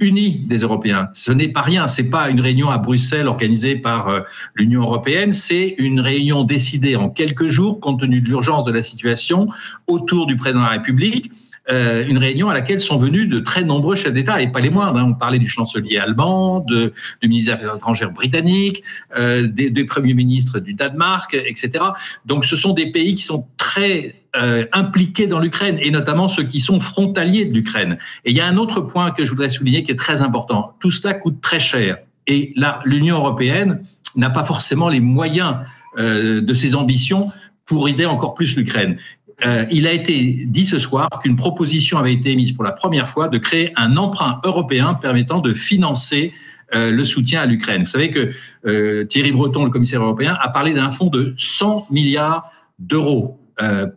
unie 0.00 0.44
des 0.48 0.58
Européens. 0.58 1.08
Ce 1.14 1.32
n'est 1.32 1.48
pas 1.48 1.62
rien, 1.62 1.86
c'est 1.88 2.10
pas 2.10 2.28
une 2.28 2.40
réunion 2.40 2.68
à 2.68 2.78
Bruxelles 2.78 3.28
organisée 3.28 3.76
par 3.76 4.24
l'Union 4.54 4.82
européenne, 4.82 5.32
c'est 5.32 5.76
une 5.78 6.00
réunion 6.00 6.44
décidée 6.44 6.96
en 6.96 7.08
quelques 7.08 7.48
jours, 7.48 7.80
compte 7.80 8.00
tenu 8.00 8.20
de 8.20 8.28
l'urgence 8.28 8.64
de 8.64 8.72
la 8.72 8.82
situation, 8.82 9.48
autour 9.86 10.26
du 10.26 10.36
président 10.36 10.60
de 10.60 10.66
la 10.66 10.72
République 10.72 11.30
euh, 11.70 12.04
une 12.06 12.18
réunion 12.18 12.48
à 12.48 12.54
laquelle 12.54 12.80
sont 12.80 12.96
venus 12.96 13.28
de 13.28 13.38
très 13.38 13.62
nombreux 13.62 13.94
chefs 13.94 14.12
d'État, 14.12 14.42
et 14.42 14.50
pas 14.50 14.60
les 14.60 14.70
moindres. 14.70 14.98
Hein. 14.98 15.06
On 15.10 15.14
parlait 15.14 15.38
du 15.38 15.48
chancelier 15.48 15.98
allemand, 15.98 16.60
du 16.60 17.28
ministre 17.28 17.52
des 17.52 17.54
Affaires 17.54 17.76
étrangères 17.76 18.10
britannique, 18.10 18.82
euh, 19.16 19.46
des, 19.46 19.70
des, 19.70 19.84
premiers 19.84 20.14
ministres 20.14 20.58
du 20.58 20.74
Danemark, 20.74 21.34
etc. 21.34 21.84
Donc 22.26 22.44
ce 22.44 22.56
sont 22.56 22.72
des 22.72 22.90
pays 22.90 23.14
qui 23.14 23.22
sont 23.22 23.46
très 23.58 24.24
euh, 24.36 24.64
impliqués 24.72 25.28
dans 25.28 25.38
l'Ukraine, 25.38 25.78
et 25.80 25.92
notamment 25.92 26.28
ceux 26.28 26.42
qui 26.42 26.58
sont 26.58 26.80
frontaliers 26.80 27.44
de 27.44 27.54
l'Ukraine. 27.54 27.96
Et 28.24 28.32
il 28.32 28.36
y 28.36 28.40
a 28.40 28.46
un 28.46 28.56
autre 28.56 28.80
point 28.80 29.12
que 29.12 29.24
je 29.24 29.30
voudrais 29.30 29.50
souligner 29.50 29.84
qui 29.84 29.92
est 29.92 29.96
très 29.96 30.20
important. 30.20 30.74
Tout 30.80 30.90
cela 30.90 31.14
coûte 31.14 31.40
très 31.40 31.60
cher. 31.60 31.98
Et 32.26 32.52
là, 32.56 32.80
l'Union 32.84 33.16
européenne 33.16 33.82
n'a 34.16 34.30
pas 34.30 34.44
forcément 34.44 34.88
les 34.88 35.00
moyens 35.00 35.56
de 35.98 36.54
ses 36.54 36.74
ambitions 36.74 37.30
pour 37.66 37.88
aider 37.88 38.06
encore 38.06 38.34
plus 38.34 38.56
l'Ukraine. 38.56 38.96
Euh, 39.44 39.66
il 39.70 39.86
a 39.86 39.92
été 39.92 40.44
dit 40.46 40.64
ce 40.64 40.78
soir 40.78 41.08
qu'une 41.22 41.36
proposition 41.36 41.98
avait 41.98 42.12
été 42.12 42.30
émise 42.30 42.52
pour 42.52 42.64
la 42.64 42.72
première 42.72 43.08
fois 43.08 43.28
de 43.28 43.38
créer 43.38 43.72
un 43.76 43.96
emprunt 43.96 44.40
européen 44.44 44.94
permettant 44.94 45.40
de 45.40 45.52
financer 45.52 46.32
euh, 46.74 46.90
le 46.90 47.04
soutien 47.04 47.40
à 47.40 47.46
l'Ukraine. 47.46 47.82
Vous 47.84 47.90
savez 47.90 48.10
que 48.10 48.30
euh, 48.66 49.04
Thierry 49.04 49.32
Breton, 49.32 49.64
le 49.64 49.70
commissaire 49.70 50.02
européen, 50.02 50.36
a 50.40 50.48
parlé 50.48 50.74
d'un 50.74 50.90
fonds 50.90 51.08
de 51.08 51.34
100 51.38 51.88
milliards 51.90 52.50
d'euros 52.78 53.38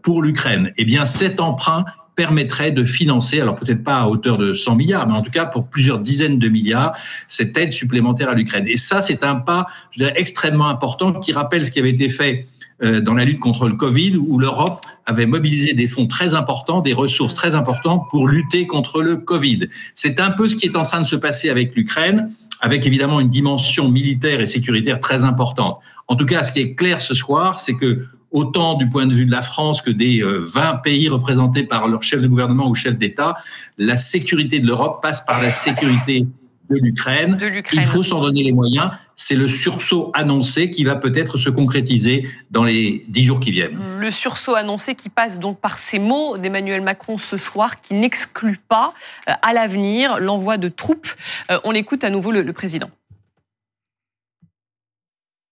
pour 0.03 0.21
l'Ukraine. 0.21 0.71
Eh 0.77 0.85
bien, 0.85 1.05
cet 1.05 1.39
emprunt 1.39 1.85
permettrait 2.15 2.71
de 2.71 2.83
financer, 2.83 3.41
alors 3.41 3.55
peut-être 3.55 3.83
pas 3.83 3.97
à 3.97 4.07
hauteur 4.07 4.37
de 4.37 4.53
100 4.53 4.75
milliards, 4.75 5.07
mais 5.07 5.15
en 5.15 5.21
tout 5.21 5.31
cas 5.31 5.45
pour 5.45 5.67
plusieurs 5.67 5.99
dizaines 5.99 6.37
de 6.37 6.49
milliards, 6.49 6.95
cette 7.27 7.57
aide 7.57 7.73
supplémentaire 7.73 8.29
à 8.29 8.35
l'Ukraine. 8.35 8.65
Et 8.67 8.77
ça, 8.77 9.01
c'est 9.01 9.23
un 9.23 9.35
pas, 9.35 9.65
je 9.91 9.99
dirais, 9.99 10.13
extrêmement 10.17 10.67
important 10.67 11.13
qui 11.13 11.33
rappelle 11.33 11.65
ce 11.65 11.71
qui 11.71 11.79
avait 11.79 11.89
été 11.89 12.09
fait 12.09 12.47
dans 12.81 13.13
la 13.13 13.23
lutte 13.23 13.39
contre 13.39 13.69
le 13.69 13.75
Covid, 13.75 14.17
où 14.17 14.37
l'Europe 14.37 14.85
avait 15.05 15.25
mobilisé 15.25 15.73
des 15.73 15.87
fonds 15.87 16.07
très 16.07 16.35
importants, 16.35 16.81
des 16.81 16.93
ressources 16.93 17.33
très 17.33 17.55
importantes 17.55 18.07
pour 18.11 18.27
lutter 18.27 18.67
contre 18.67 19.01
le 19.01 19.17
Covid. 19.17 19.69
C'est 19.93 20.19
un 20.19 20.31
peu 20.31 20.49
ce 20.49 20.55
qui 20.55 20.65
est 20.65 20.75
en 20.75 20.83
train 20.83 21.01
de 21.01 21.07
se 21.07 21.15
passer 21.15 21.49
avec 21.49 21.75
l'Ukraine, 21.75 22.31
avec 22.61 22.85
évidemment 22.85 23.19
une 23.19 23.29
dimension 23.29 23.89
militaire 23.89 24.41
et 24.41 24.47
sécuritaire 24.47 24.99
très 24.99 25.23
importante. 25.25 25.79
En 26.07 26.15
tout 26.15 26.25
cas, 26.25 26.43
ce 26.43 26.51
qui 26.51 26.59
est 26.59 26.75
clair 26.75 27.01
ce 27.01 27.13
soir, 27.13 27.59
c'est 27.59 27.75
que 27.75 28.05
autant 28.31 28.75
du 28.75 28.89
point 28.89 29.05
de 29.05 29.13
vue 29.13 29.25
de 29.25 29.31
la 29.31 29.41
France 29.41 29.81
que 29.81 29.91
des 29.91 30.21
20 30.21 30.25
euh, 30.25 30.73
pays 30.83 31.07
représentés 31.07 31.63
par 31.63 31.87
leur 31.87 32.03
chef 32.03 32.21
de 32.21 32.27
gouvernement 32.27 32.67
ou 32.69 32.75
chef 32.75 32.97
d'État, 32.97 33.37
la 33.77 33.97
sécurité 33.97 34.59
de 34.59 34.67
l'Europe 34.67 35.01
passe 35.01 35.25
par 35.25 35.41
la 35.41 35.51
sécurité 35.51 36.27
de 36.69 36.75
l'Ukraine. 36.75 37.37
Il 37.71 37.83
faut 37.83 38.03
s'en 38.03 38.21
donner 38.21 38.43
les 38.43 38.51
moyens. 38.51 38.91
C'est 39.15 39.35
le 39.35 39.47
sursaut 39.47 40.11
annoncé 40.13 40.69
qui 40.69 40.83
va 40.83 40.95
peut-être 40.95 41.37
se 41.37 41.49
concrétiser 41.49 42.27
dans 42.51 42.63
les 42.63 43.05
dix 43.07 43.23
jours 43.23 43.39
qui 43.39 43.51
viennent. 43.51 43.79
Le 43.97 44.11
sursaut 44.11 44.55
annoncé 44.55 44.95
qui 44.95 45.09
passe 45.09 45.39
donc 45.39 45.59
par 45.59 45.77
ces 45.77 45.99
mots 45.99 46.37
d'Emmanuel 46.37 46.81
Macron 46.81 47.17
ce 47.17 47.37
soir, 47.37 47.79
qui 47.81 47.93
n'exclut 47.93 48.59
pas 48.67 48.93
euh, 49.29 49.33
à 49.41 49.53
l'avenir 49.53 50.19
l'envoi 50.19 50.57
de 50.57 50.67
troupes. 50.67 51.07
Euh, 51.49 51.59
on 51.63 51.73
écoute 51.73 52.03
à 52.03 52.09
nouveau 52.09 52.31
le, 52.31 52.53
président. 52.53 52.89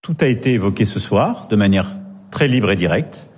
Tout 0.01 0.17
a 0.19 0.27
été 0.27 0.53
évoqué 0.53 0.83
ce 0.83 0.99
soir 0.99 1.47
de 1.47 1.55
manière 1.55 1.95
très 2.31 2.47
libre 2.47 2.71
et 2.71 2.75
directe. 2.75 3.29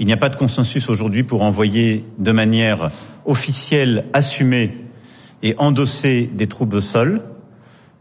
Il 0.00 0.06
n'y 0.06 0.12
a 0.12 0.16
pas 0.16 0.28
de 0.28 0.36
consensus 0.36 0.88
aujourd'hui 0.88 1.22
pour 1.22 1.42
envoyer 1.42 2.04
de 2.18 2.32
manière 2.32 2.90
officielle, 3.24 4.06
assumée 4.12 4.76
et 5.42 5.54
endosser 5.58 6.28
des 6.32 6.46
troupes 6.48 6.74
au 6.74 6.80
sol, 6.80 7.22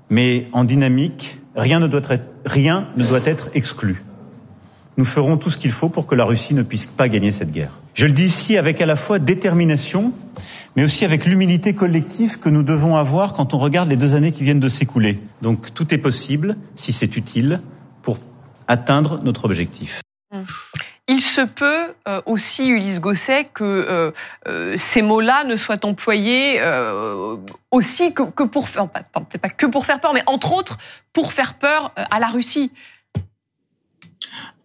mais 0.10 0.48
en 0.54 0.64
dynamique, 0.64 1.40
rien 1.58 1.80
ne 1.80 1.88
doit 1.88 2.02
être, 2.10 2.26
rien 2.46 2.88
ne 2.96 3.06
doit 3.06 3.26
être 3.26 3.50
exclu. 3.54 4.04
Nous 4.96 5.06
ferons 5.06 5.38
tout 5.38 5.50
ce 5.50 5.58
qu'il 5.58 5.72
faut 5.72 5.90
pour 5.90 6.08
que 6.08 6.16
la 6.16 6.26
Russie 6.26 6.54
ne 6.54 6.64
puisse 6.64 6.88
pas 6.88 7.10
gagner 7.10 7.32
cette 7.32 7.52
guerre. 7.52 7.72
Je 7.94 8.06
le 8.06 8.14
dis 8.14 8.26
ici 8.26 8.58
avec 8.58 8.82
à 8.82 8.86
la 8.86 8.96
fois 8.96 9.20
détermination, 9.20 10.14
mais 10.76 10.84
aussi 10.84 11.04
avec 11.04 11.26
l'humilité 11.26 11.74
collective 11.74 12.40
que 12.40 12.50
nous 12.50 12.64
devons 12.64 12.96
avoir 12.96 13.34
quand 13.34 13.54
on 13.54 13.58
regarde 13.58 13.90
les 13.90 13.96
deux 13.96 14.16
années 14.16 14.32
qui 14.32 14.44
viennent 14.44 14.60
de 14.60 14.70
s'écouler. 14.70 15.20
Donc 15.42 15.74
tout 15.74 15.94
est 15.94 15.98
possible, 15.98 16.56
si 16.76 16.94
c'est 16.94 17.18
utile, 17.18 17.60
pour 18.02 18.18
atteindre 18.68 19.20
notre 19.24 19.46
objectif. 19.46 20.02
Mmh. 20.32 20.42
Il 21.10 21.22
se 21.22 21.40
peut 21.40 21.94
euh, 22.08 22.22
aussi, 22.26 22.68
Ulysse 22.68 23.00
Gosset, 23.00 23.50
que 23.54 23.64
euh, 23.64 24.12
euh, 24.48 24.76
ces 24.78 25.02
mots-là 25.02 25.46
ne 25.46 25.56
soient 25.56 25.86
employés 25.86 26.60
aussi 27.72 28.14
que, 28.14 28.44
pour 28.44 28.68
faire, 28.68 28.90
peut-être 28.90 29.42
pas 29.42 29.50
que 29.50 29.66
pour 29.66 29.86
faire 29.86 30.02
peur, 30.02 30.14
mais 30.14 30.24
entre 30.28 30.54
autres 30.54 30.78
pour 31.14 31.32
faire 31.32 31.54
peur 31.54 31.94
à 31.96 32.20
la 32.20 32.28
Russie. 32.28 32.72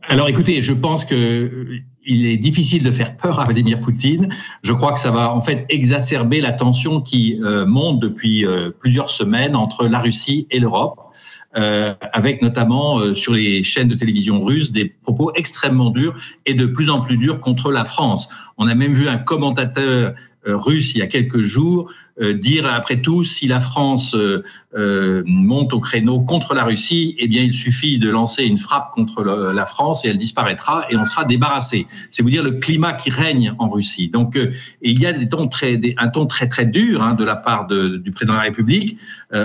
Alors 0.08 0.28
écoutez, 0.28 0.62
je 0.62 0.72
pense 0.72 1.04
que 1.04 1.68
il 2.04 2.26
est 2.26 2.36
difficile 2.36 2.82
de 2.82 2.90
faire 2.90 3.16
peur 3.16 3.38
à 3.38 3.44
Vladimir 3.44 3.78
Poutine. 3.80 4.34
Je 4.64 4.72
crois 4.72 4.92
que 4.92 4.98
ça 4.98 5.12
va 5.12 5.32
en 5.32 5.40
fait 5.40 5.64
exacerber 5.68 6.40
la 6.40 6.52
tension 6.52 7.00
qui 7.00 7.38
monte 7.66 8.00
depuis 8.00 8.44
plusieurs 8.80 9.10
semaines 9.10 9.54
entre 9.54 9.86
la 9.86 10.00
Russie 10.00 10.48
et 10.50 10.58
l'Europe. 10.58 11.12
Euh, 11.58 11.92
avec 12.14 12.40
notamment 12.40 12.98
euh, 12.98 13.14
sur 13.14 13.34
les 13.34 13.62
chaînes 13.62 13.88
de 13.88 13.94
télévision 13.94 14.42
russes 14.42 14.72
des 14.72 14.86
propos 14.86 15.32
extrêmement 15.34 15.90
durs 15.90 16.14
et 16.46 16.54
de 16.54 16.64
plus 16.64 16.88
en 16.88 17.02
plus 17.02 17.18
durs 17.18 17.40
contre 17.40 17.70
la 17.70 17.84
France. 17.84 18.30
On 18.56 18.68
a 18.68 18.74
même 18.74 18.92
vu 18.92 19.06
un 19.06 19.18
commentateur 19.18 20.14
euh, 20.48 20.56
russe 20.56 20.94
il 20.94 21.00
y 21.00 21.02
a 21.02 21.06
quelques 21.06 21.42
jours 21.42 21.92
dire 22.20 22.66
après 22.66 23.00
tout 23.00 23.24
si 23.24 23.48
la 23.48 23.60
France 23.60 24.14
euh, 24.14 24.42
euh, 24.74 25.22
monte 25.26 25.72
au 25.74 25.80
créneau 25.80 26.20
contre 26.20 26.54
la 26.54 26.64
Russie, 26.64 27.14
eh 27.18 27.28
bien 27.28 27.42
il 27.42 27.52
suffit 27.52 27.98
de 27.98 28.10
lancer 28.10 28.44
une 28.44 28.58
frappe 28.58 28.90
contre 28.92 29.22
la 29.22 29.66
France 29.66 30.04
et 30.04 30.08
elle 30.08 30.18
disparaîtra 30.18 30.86
et 30.90 30.96
on 30.96 31.04
sera 31.04 31.24
débarrassé. 31.24 31.86
C'est 32.10 32.22
vous 32.22 32.30
dire 32.30 32.42
le 32.42 32.52
climat 32.52 32.94
qui 32.94 33.10
règne 33.10 33.54
en 33.58 33.68
Russie. 33.68 34.08
Donc 34.08 34.38
il 34.80 34.98
y 34.98 35.06
a 35.06 35.12
des 35.12 35.28
tons 35.28 35.48
très, 35.48 35.78
un 35.98 36.08
ton 36.08 36.26
très 36.26 36.48
très 36.48 36.64
dur 36.64 37.02
hein, 37.02 37.12
de 37.14 37.24
la 37.24 37.36
part 37.36 37.66
de, 37.66 37.98
du 37.98 38.12
président 38.12 38.32
de 38.32 38.38
la 38.38 38.44
République. 38.44 38.96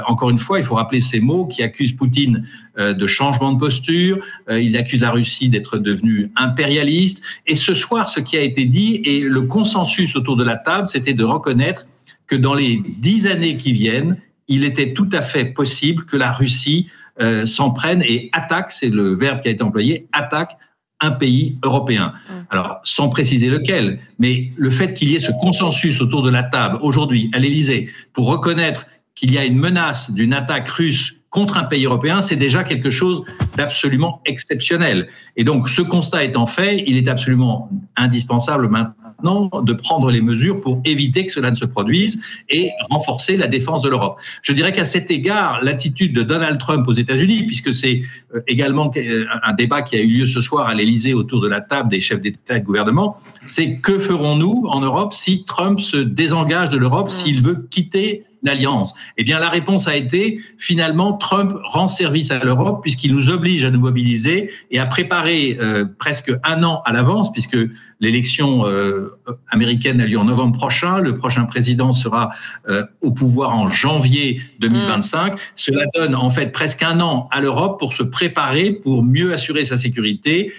encore 0.08 0.30
une 0.30 0.38
fois, 0.38 0.60
il 0.60 0.65
faut 0.65 0.75
rappeler 0.75 1.01
ces 1.01 1.19
mots 1.19 1.45
qui 1.45 1.62
accusent 1.62 1.93
Poutine 1.93 2.45
de 2.77 3.08
changement 3.08 3.51
de 3.51 3.60
posture. 3.60 4.19
il 4.49 4.77
accuse 4.77 5.01
la 5.01 5.12
Russie 5.12 5.49
d'être 5.49 5.77
devenue 5.77 6.32
impérialiste. 6.38 7.21
Et 7.47 7.56
ce 7.56 7.73
soir, 7.73 8.08
ce 8.08 8.21
qui 8.21 8.38
a 8.38 8.41
été 8.41 8.63
dit 8.63 9.01
et 9.03 9.21
le 9.21 9.41
consensus 9.41 10.15
autour 10.15 10.38
de 10.38 10.45
la 10.45 10.56
table, 10.56 10.88
c'était 10.88 11.13
de 11.13 11.25
reconnaître 11.25 11.86
que 12.27 12.35
dans 12.35 12.53
les 12.53 12.81
dix 12.97 13.27
années 13.27 13.57
qui 13.57 13.73
viennent, 13.73 14.17
il 14.47 14.63
était 14.63 14.93
tout 14.93 15.09
à 15.11 15.21
fait 15.21 15.45
possible 15.45 16.05
que 16.05 16.17
la 16.17 16.31
Russie 16.31 16.89
euh, 17.19 17.45
s'en 17.45 17.71
prenne 17.71 18.01
et 18.03 18.29
attaque, 18.33 18.71
c'est 18.71 18.89
le 18.89 19.13
verbe 19.13 19.41
qui 19.41 19.47
a 19.47 19.51
été 19.51 19.63
employé, 19.63 20.07
attaque 20.13 20.57
un 20.99 21.11
pays 21.11 21.57
européen. 21.63 22.13
Mm. 22.29 22.33
Alors, 22.49 22.79
sans 22.83 23.09
préciser 23.09 23.49
lequel, 23.49 23.99
mais 24.19 24.51
le 24.55 24.69
fait 24.69 24.93
qu'il 24.93 25.09
y 25.09 25.15
ait 25.15 25.19
ce 25.19 25.31
consensus 25.41 26.01
autour 26.01 26.21
de 26.21 26.29
la 26.29 26.43
table 26.43 26.77
aujourd'hui 26.81 27.29
à 27.33 27.39
l'Élysée 27.39 27.89
pour 28.13 28.27
reconnaître 28.27 28.87
qu'il 29.15 29.33
y 29.33 29.37
a 29.37 29.45
une 29.45 29.57
menace 29.57 30.11
d'une 30.13 30.33
attaque 30.33 30.69
russe 30.69 31.15
contre 31.29 31.57
un 31.57 31.63
pays 31.63 31.85
européen, 31.85 32.21
c'est 32.21 32.35
déjà 32.35 32.63
quelque 32.63 32.89
chose 32.89 33.23
d'absolument 33.55 34.21
exceptionnel. 34.25 35.09
Et 35.35 35.43
donc, 35.43 35.69
ce 35.69 35.81
constat 35.81 36.23
étant 36.23 36.45
fait, 36.45 36.83
il 36.87 36.97
est 36.97 37.07
absolument 37.07 37.69
indispensable 37.95 38.69
maintenant 38.69 39.06
de 39.23 39.73
prendre 39.73 40.12
les 40.12 40.21
mesures 40.21 40.62
pour 40.62 40.82
éviter 40.86 41.25
que 41.25 41.32
cela 41.32 41.51
ne 41.51 41.56
se 41.56 41.65
produise 41.65 42.21
et 42.49 42.69
renforcer 42.89 43.38
la 43.38 43.47
défense 43.47 43.82
de 43.82 43.89
l'Europe. 43.89 44.17
Je 44.41 44.53
dirais 44.53 44.73
qu'à 44.73 44.86
cet 44.86 45.10
égard, 45.12 45.63
l'attitude 45.63 46.13
de 46.15 46.23
Donald 46.23 46.60
Trump 46.60 46.88
aux 46.88 46.93
États-Unis, 46.93 47.43
puisque 47.45 47.73
c'est 47.73 48.01
euh, 48.36 48.41
également 48.47 48.91
euh, 48.95 49.25
un 49.43 49.53
débat 49.53 49.82
qui 49.82 49.95
a 49.95 49.99
eu 49.99 50.08
lieu 50.08 50.27
ce 50.27 50.41
soir 50.41 50.67
à 50.67 50.73
l'Élysée 50.73 51.13
autour 51.13 51.41
de 51.41 51.47
la 51.47 51.62
table 51.62 51.89
des 51.89 51.99
chefs 51.99 52.21
d'État 52.21 52.58
et 52.58 52.60
de 52.60 52.65
gouvernement, 52.65 53.17
c'est 53.45 53.75
que 53.75 53.97
ferons-nous 53.97 54.65
en 54.67 54.82
Europe 54.82 55.13
si 55.13 55.45
Trump 55.45 55.80
se 55.80 55.97
désengage 55.97 56.69
de 56.69 56.77
l'Europe, 56.77 57.10
s'il 57.10 57.41
veut 57.41 57.67
quitter 57.69 58.25
alliance 58.47 58.95
Eh 59.17 59.23
bien, 59.23 59.39
la 59.39 59.49
réponse 59.49 59.88
a 59.88 59.95
été 59.95 60.39
finalement 60.57 61.13
Trump 61.13 61.53
rend 61.63 61.88
service 61.88 62.31
à 62.31 62.43
l'Europe 62.43 62.81
puisqu'il 62.81 63.13
nous 63.13 63.29
oblige 63.29 63.63
à 63.63 63.71
nous 63.71 63.79
mobiliser 63.79 64.51
et 64.71 64.79
à 64.79 64.86
préparer 64.86 65.57
euh, 65.60 65.86
presque 65.97 66.31
un 66.43 66.63
an 66.63 66.81
à 66.86 66.93
l'avance, 66.93 67.31
puisque 67.31 67.57
l'élection 67.99 68.65
euh, 68.65 69.17
américaine 69.49 70.01
a 70.01 70.05
lieu 70.05 70.19
en 70.19 70.25
novembre 70.25 70.57
prochain, 70.57 70.99
le 70.99 71.17
prochain 71.17 71.45
président 71.45 71.93
sera 71.93 72.31
euh, 72.69 72.83
au 73.01 73.12
pouvoir 73.12 73.55
en 73.55 73.67
janvier 73.67 74.41
2025. 74.60 75.33
Mmh. 75.33 75.38
Cela 75.55 75.86
donne 75.95 76.15
en 76.15 76.29
fait 76.29 76.51
presque 76.51 76.83
un 76.83 76.99
an 76.99 77.27
à 77.31 77.41
l'Europe 77.41 77.79
pour 77.79 77.93
se 77.93 78.03
préparer, 78.03 78.71
pour 78.71 79.03
mieux 79.03 79.33
assurer 79.33 79.65
sa 79.65 79.77
sécurité, 79.77 80.53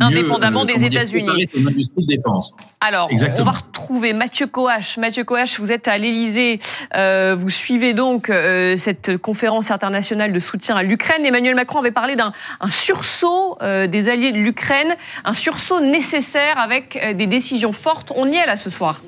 indépendamment 0.00 0.64
des 0.64 0.84
États-Unis. 0.84 1.46
Alors, 2.80 3.08
on 3.38 3.44
va 3.44 3.50
retrouver 3.50 4.12
Mathieu 4.12 4.46
Coache. 4.46 4.98
Mathieu 4.98 5.24
Coache, 5.24 5.60
vous 5.60 5.72
êtes 5.72 5.88
à 5.88 5.98
l'Élysée. 5.98 6.60
Euh, 7.02 7.34
vous 7.36 7.50
suivez 7.50 7.94
donc 7.94 8.30
euh, 8.30 8.76
cette 8.76 9.16
conférence 9.18 9.70
internationale 9.70 10.32
de 10.32 10.40
soutien 10.40 10.76
à 10.76 10.82
l'Ukraine. 10.82 11.24
Emmanuel 11.26 11.54
Macron 11.54 11.80
avait 11.80 11.90
parlé 11.90 12.16
d'un 12.16 12.32
sursaut 12.70 13.58
euh, 13.62 13.86
des 13.86 14.08
alliés 14.08 14.32
de 14.32 14.38
l'Ukraine, 14.38 14.94
un 15.24 15.34
sursaut 15.34 15.80
nécessaire 15.80 16.58
avec 16.58 16.98
des 17.16 17.26
décisions 17.26 17.72
fortes. 17.72 18.12
On 18.16 18.26
y 18.26 18.36
est 18.36 18.46
là 18.46 18.56
ce 18.56 18.70
soir. 18.70 19.00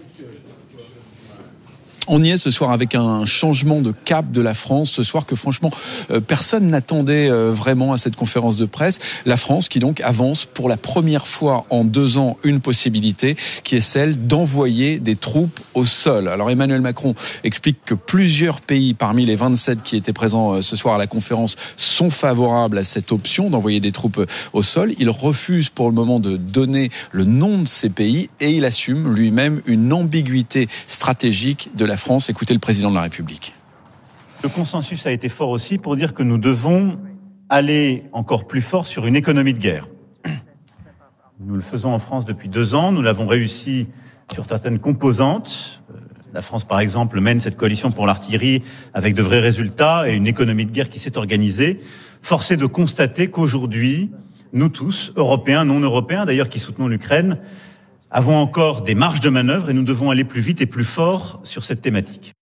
On 2.07 2.23
y 2.23 2.31
est 2.31 2.37
ce 2.37 2.51
soir 2.51 2.71
avec 2.71 2.95
un 2.95 3.25
changement 3.25 3.81
de 3.81 3.91
cap 3.93 4.31
de 4.31 4.43
la 4.43 4.53
France. 4.53 4.91
Ce 4.91 5.03
soir 5.03 5.25
que 5.25 5.37
franchement 5.37 5.71
euh, 6.11 6.21
personne 6.21 6.69
n'attendait 6.69 7.31
euh, 7.31 7.51
vraiment 7.51 7.95
à 7.95 7.99
cette 7.99 8.15
conférence 8.15 8.59
de 8.59 8.67
presse. 8.67 8.99
La 9.25 9.39
France 9.39 9.69
qui 9.69 9.79
donc 9.79 10.01
avance 10.03 10.45
pour 10.45 10.69
la 10.69 10.77
première 10.77 11.27
fois 11.27 11.65
en 11.71 11.83
deux 11.83 12.19
ans 12.19 12.37
une 12.45 12.61
possibilité 12.61 13.37
qui 13.63 13.77
est 13.77 13.81
celle 13.81 14.27
d'envoyer 14.27 14.99
des 14.99 15.17
troupes 15.17 15.59
au 15.73 15.87
sol. 15.87 16.29
Alors 16.29 16.51
Emmanuel 16.51 16.83
Macron 16.83 17.15
explique 17.43 17.79
que 17.87 17.95
plusieurs 17.95 18.61
pays 18.61 18.93
parmi 18.93 19.25
les 19.25 19.37
27 19.37 19.83
qui 19.83 19.97
étaient 19.97 20.13
présents 20.13 20.55
euh, 20.55 20.63
ce 20.63 20.77
soir 20.77 20.97
à 20.97 20.99
la 20.99 21.07
conférence 21.07 21.57
sont 21.79 22.11
favorables 22.11 22.77
à 22.77 22.85
cette 22.85 23.13
option 23.13 23.49
d'envoyer 23.49 23.81
des 23.81 23.93
troupes 23.93 24.21
au 24.53 24.63
sol. 24.63 24.93
Il 24.99 25.09
refuse 25.09 25.71
pour 25.71 25.89
le 25.89 25.95
moment 25.95 26.21
de 26.21 26.37
donner 26.37 26.91
le 27.13 27.25
nom 27.25 27.63
de 27.63 27.69
ces 27.69 27.89
pays 27.89 28.29
et 28.41 28.51
il 28.51 28.67
assume 28.67 29.15
lui-même 29.15 29.63
une 29.67 29.91
ambiguïté 29.93 30.69
stratégique 30.87 31.71
de 31.75 31.87
la 31.87 31.94
France. 31.97 32.29
Écoutez 32.29 32.55
le 32.55 32.61
président 32.61 32.91
de 32.91 32.95
la 32.95 33.03
République. 33.03 33.55
Le 34.43 34.49
consensus 34.49 35.07
a 35.07 35.13
été 35.13 35.29
fort 35.29 35.51
aussi 35.51 35.79
pour 35.79 35.97
dire 35.97 36.15
que 36.15 36.23
nous 36.23 36.39
devons 36.39 36.99
aller 37.49 38.05
encore 38.13 38.47
plus 38.47 38.63
fort 38.63 38.87
sur 38.87 39.07
une 39.07 39.17
économie 39.17 39.55
de 39.55 39.59
guerre. 39.59 39.89
Nous 41.41 41.57
le 41.57 41.63
faisons 41.63 41.93
en 41.93 41.99
France 41.99 42.25
depuis 42.25 42.49
deux 42.49 42.75
ans. 42.75 42.93
Nous 42.93 43.03
l'avons 43.03 43.27
réussi 43.27 43.89
sur 44.33 44.47
certaines 44.47 44.79
composantes. 44.79 45.83
La 46.33 46.43
France, 46.43 46.65
par 46.65 46.81
exemple, 46.81 47.21
mène 47.21 47.41
cette 47.41 47.57
coalition 47.57 47.91
pour 47.91 48.07
l'artillerie 48.07 48.63
avec 48.93 49.15
de 49.15 49.23
vrais 49.23 49.41
résultats 49.41 50.09
et 50.09 50.15
une 50.15 50.27
économie 50.27 50.67
de 50.67 50.73
guerre 50.73 50.91
qui 50.91 50.99
s'est 50.99 51.17
organisée. 51.17 51.81
Force 52.23 52.51
est 52.51 52.57
de 52.57 52.67
constater 52.67 53.29
qu'aujourd'hui, 53.29 54.11
nous 54.53 54.69
tous, 54.69 55.13
Européens, 55.17 55.65
non 55.65 55.81
Européens, 55.81 56.25
d'ailleurs, 56.25 56.49
qui 56.49 56.59
soutenons 56.59 56.89
l'Ukraine, 56.89 57.39
avons 58.15 58.37
encore 58.37 58.83
des 58.83 58.95
marges 58.95 59.21
de 59.21 59.29
manœuvre 59.29 59.71
et 59.71 59.75
nous 59.75 59.83
devons 59.83 60.11
aller 60.11 60.23
plus 60.23 60.41
vite 60.41 60.61
et 60.61 60.67
plus 60.67 60.85
fort 60.85 61.41
sur 61.43 61.65
cette 61.65 61.83
thématique. 61.83 62.34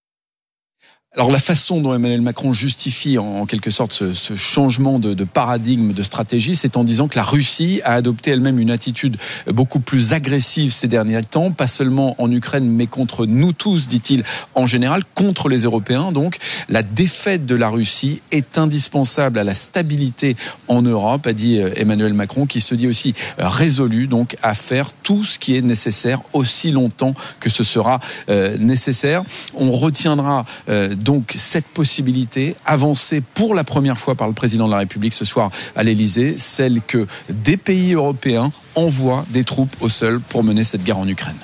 Alors 1.15 1.31
la 1.31 1.41
façon 1.41 1.83
dont 1.83 1.93
Emmanuel 1.93 2.23
Macron 2.23 2.55
justifie 2.55 3.19
en 3.19 3.45
quelque 3.45 3.71
sorte 3.71 3.93
ce, 3.93 4.15
ce 4.15 4.35
changement 4.35 4.99
de, 4.99 5.13
de, 5.13 5.25
paradigme, 5.25 5.93
de 5.93 6.03
stratégie, 6.03 6.57
c'est 6.57 6.79
en 6.79 6.85
disant 6.85 7.07
que 7.07 7.17
la 7.17 7.23
Russie 7.23 7.83
a 7.85 7.93
adopté 7.93 8.31
elle-même 8.31 8.59
une 8.59 8.71
attitude 8.71 9.19
beaucoup 9.49 9.81
plus 9.81 10.15
agressive 10.15 10.73
ces 10.73 10.89
derniers 10.89 11.21
temps, 11.21 11.51
pas 11.51 11.69
seulement 11.69 12.15
en 12.17 12.33
Ukraine, 12.33 12.67
mais 12.67 12.87
contre 12.87 13.27
nous 13.27 13.53
tous, 13.53 13.89
dit-il, 13.89 14.25
en 14.55 14.67
général, 14.67 15.03
contre 15.15 15.51
les 15.51 15.65
Européens. 15.65 16.13
Donc 16.13 16.39
la 16.71 16.83
défaite 16.83 17.45
de 17.45 17.57
la 17.57 17.69
Russie 17.69 18.23
est 18.31 18.57
indispensable 18.57 19.39
à 19.39 19.45
la 19.45 19.55
stabilité 19.55 20.35
en 20.67 20.81
Europe, 20.81 21.27
a 21.27 21.35
dit 21.35 21.61
euh, 21.61 21.75
Emmanuel 21.77 22.15
Macron, 22.15 22.47
qui 22.47 22.63
se 22.63 22.75
dit 22.75 22.89
aussi 22.89 23.13
résolu 23.37 24.07
donc 24.07 24.39
à 24.43 24.55
faire 24.55 24.91
tout 24.95 25.25
ce 25.25 25.39
qui 25.39 25.59
est 25.59 25.61
nécessaire 25.61 26.23
aussi 26.33 26.71
longtemps 26.71 27.15
que 27.39 27.51
ce 27.51 27.65
sera 27.65 28.01
euh, 28.31 28.57
nécessaire. 28.57 29.25
On 29.55 29.73
retiendra 29.73 30.47
euh, 30.71 30.95
donc 31.03 31.35
cette 31.37 31.67
possibilité 31.67 32.55
avancée 32.65 33.23
pour 33.35 33.55
la 33.55 33.65
première 33.65 33.99
fois 33.99 34.15
par 34.15 34.29
le 34.29 34.35
président 34.35 34.67
de 34.67 34.73
la 34.73 34.79
République 34.79 35.15
ce 35.15 35.25
soir 35.25 35.51
à 35.77 35.83
l'Elysée, 35.83 36.39
celle 36.39 36.81
que 36.81 37.07
des 37.29 37.57
pays 37.57 37.95
européens 37.95 38.53
envoient 38.75 39.25
des 39.31 39.45
troupes 39.45 39.75
au 39.81 39.89
sol 39.89 40.21
pour 40.21 40.43
mener 40.43 40.65
cette 40.65 40.85
guerre 40.85 40.99
en 40.99 41.09
Ukraine. 41.09 41.37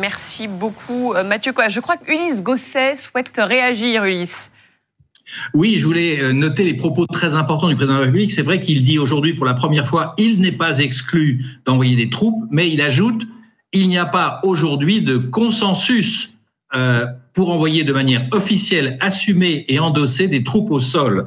Merci 0.00 0.48
beaucoup 0.48 1.14
euh, 1.14 1.22
Mathieu. 1.22 1.52
Je 1.68 1.80
crois 1.80 1.96
que 1.96 2.10
Ulysse 2.10 2.42
Gosset 2.42 2.96
souhaite 2.96 3.38
réagir, 3.38 4.04
Ulysse. 4.04 4.50
Oui, 5.54 5.76
je 5.78 5.86
voulais 5.86 6.20
euh, 6.20 6.32
noter 6.32 6.64
les 6.64 6.74
propos 6.74 7.06
très 7.06 7.34
importants 7.34 7.68
du 7.68 7.74
président 7.74 7.94
de 7.94 8.00
la 8.00 8.04
République. 8.06 8.32
C'est 8.32 8.42
vrai 8.42 8.60
qu'il 8.60 8.82
dit 8.82 8.98
aujourd'hui 8.98 9.34
pour 9.34 9.46
la 9.46 9.54
première 9.54 9.86
fois, 9.86 10.14
il 10.18 10.40
n'est 10.40 10.52
pas 10.52 10.78
exclu 10.78 11.44
d'envoyer 11.64 11.96
des 11.96 12.10
troupes, 12.10 12.44
mais 12.50 12.70
il 12.70 12.80
ajoute, 12.80 13.26
il 13.72 13.88
n'y 13.88 13.98
a 13.98 14.06
pas 14.06 14.40
aujourd'hui 14.44 15.02
de 15.02 15.18
consensus 15.18 16.34
euh, 16.74 17.06
pour 17.36 17.50
envoyer 17.50 17.84
de 17.84 17.92
manière 17.92 18.24
officielle, 18.32 18.96
assumée 19.00 19.66
et 19.68 19.78
endossée 19.78 20.26
des 20.26 20.42
troupes 20.42 20.70
au 20.70 20.80
sol. 20.80 21.26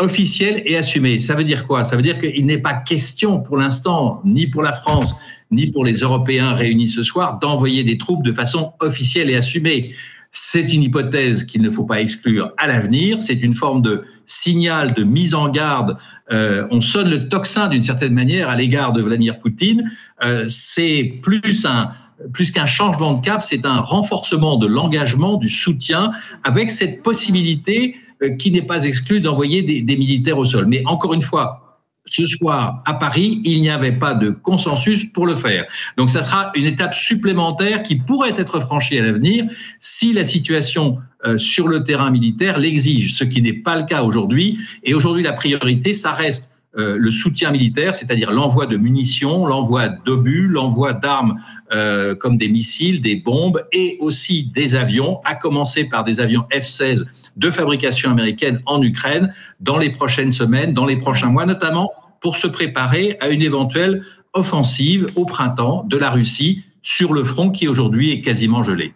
Officielle 0.00 0.62
et 0.64 0.76
assumée. 0.76 1.18
Ça 1.18 1.34
veut 1.34 1.42
dire 1.42 1.66
quoi? 1.66 1.82
Ça 1.82 1.96
veut 1.96 2.02
dire 2.02 2.20
qu'il 2.20 2.46
n'est 2.46 2.58
pas 2.58 2.74
question 2.74 3.40
pour 3.40 3.56
l'instant, 3.56 4.22
ni 4.24 4.46
pour 4.46 4.62
la 4.62 4.72
France, 4.72 5.16
ni 5.50 5.66
pour 5.66 5.84
les 5.84 5.94
Européens 5.94 6.54
réunis 6.54 6.88
ce 6.88 7.02
soir, 7.02 7.40
d'envoyer 7.40 7.82
des 7.82 7.98
troupes 7.98 8.24
de 8.24 8.32
façon 8.32 8.72
officielle 8.80 9.30
et 9.30 9.36
assumée. 9.36 9.94
C'est 10.30 10.72
une 10.72 10.84
hypothèse 10.84 11.44
qu'il 11.44 11.60
ne 11.60 11.70
faut 11.70 11.84
pas 11.84 12.00
exclure 12.00 12.52
à 12.56 12.68
l'avenir. 12.68 13.18
C'est 13.20 13.42
une 13.42 13.52
forme 13.52 13.82
de 13.82 14.04
signal 14.26 14.94
de 14.94 15.02
mise 15.02 15.34
en 15.34 15.48
garde. 15.48 15.98
Euh, 16.30 16.68
on 16.70 16.80
sonne 16.80 17.10
le 17.10 17.28
tocsin 17.28 17.68
d'une 17.68 17.82
certaine 17.82 18.14
manière 18.14 18.48
à 18.48 18.54
l'égard 18.54 18.92
de 18.92 19.02
Vladimir 19.02 19.40
Poutine. 19.40 19.90
Euh, 20.24 20.44
c'est 20.48 21.18
plus 21.20 21.66
un, 21.66 21.92
plus 22.32 22.50
qu'un 22.50 22.66
changement 22.66 23.14
de 23.14 23.24
cap, 23.24 23.42
c'est 23.42 23.66
un 23.66 23.80
renforcement 23.80 24.56
de 24.56 24.66
l'engagement, 24.66 25.36
du 25.36 25.48
soutien, 25.48 26.12
avec 26.44 26.70
cette 26.70 27.02
possibilité 27.02 27.96
euh, 28.22 28.30
qui 28.30 28.50
n'est 28.50 28.62
pas 28.62 28.84
exclue 28.84 29.20
d'envoyer 29.20 29.62
des, 29.62 29.96
militaires 29.96 30.38
au 30.38 30.44
sol. 30.44 30.66
Mais 30.66 30.82
encore 30.86 31.14
une 31.14 31.22
fois, 31.22 31.80
ce 32.06 32.26
soir 32.26 32.82
à 32.84 32.94
Paris, 32.94 33.40
il 33.44 33.60
n'y 33.60 33.70
avait 33.70 33.92
pas 33.92 34.14
de 34.14 34.30
consensus 34.30 35.04
pour 35.04 35.26
le 35.26 35.34
faire. 35.34 35.66
Donc 35.96 36.10
ça 36.10 36.22
sera 36.22 36.50
une 36.54 36.66
étape 36.66 36.94
supplémentaire 36.94 37.82
qui 37.82 37.96
pourrait 37.96 38.34
être 38.36 38.60
franchie 38.60 38.98
à 38.98 39.04
l'avenir 39.04 39.44
si 39.80 40.12
la 40.12 40.24
situation 40.24 40.98
euh, 41.24 41.38
sur 41.38 41.68
le 41.68 41.84
terrain 41.84 42.10
militaire 42.10 42.58
l'exige, 42.58 43.14
ce 43.14 43.24
qui 43.24 43.40
n'est 43.40 43.52
pas 43.52 43.78
le 43.78 43.86
cas 43.86 44.02
aujourd'hui. 44.02 44.58
Et 44.82 44.94
aujourd'hui, 44.94 45.22
la 45.22 45.32
priorité, 45.32 45.94
ça 45.94 46.12
reste 46.12 46.51
euh, 46.78 46.96
le 46.98 47.10
soutien 47.10 47.50
militaire, 47.50 47.94
c'est-à-dire 47.94 48.32
l'envoi 48.32 48.64
de 48.64 48.78
munitions, 48.78 49.46
l'envoi 49.46 49.88
d'obus, 49.88 50.48
l'envoi 50.48 50.94
d'armes 50.94 51.38
euh, 51.72 52.14
comme 52.14 52.38
des 52.38 52.48
missiles, 52.48 53.02
des 53.02 53.16
bombes 53.16 53.62
et 53.72 53.98
aussi 54.00 54.44
des 54.54 54.74
avions, 54.74 55.20
à 55.24 55.34
commencer 55.34 55.84
par 55.84 56.02
des 56.02 56.20
avions 56.20 56.46
F-16 56.50 57.04
de 57.36 57.50
fabrication 57.50 58.10
américaine 58.10 58.62
en 58.64 58.82
Ukraine 58.82 59.34
dans 59.60 59.76
les 59.76 59.90
prochaines 59.90 60.32
semaines, 60.32 60.72
dans 60.72 60.86
les 60.86 60.96
prochains 60.96 61.28
mois, 61.28 61.44
notamment 61.44 61.92
pour 62.20 62.36
se 62.36 62.46
préparer 62.46 63.16
à 63.20 63.28
une 63.28 63.42
éventuelle 63.42 64.02
offensive 64.32 65.08
au 65.14 65.26
printemps 65.26 65.84
de 65.86 65.98
la 65.98 66.10
Russie 66.10 66.64
sur 66.82 67.12
le 67.12 67.22
front 67.22 67.50
qui 67.50 67.68
aujourd'hui 67.68 68.12
est 68.12 68.22
quasiment 68.22 68.62
gelé. 68.62 68.94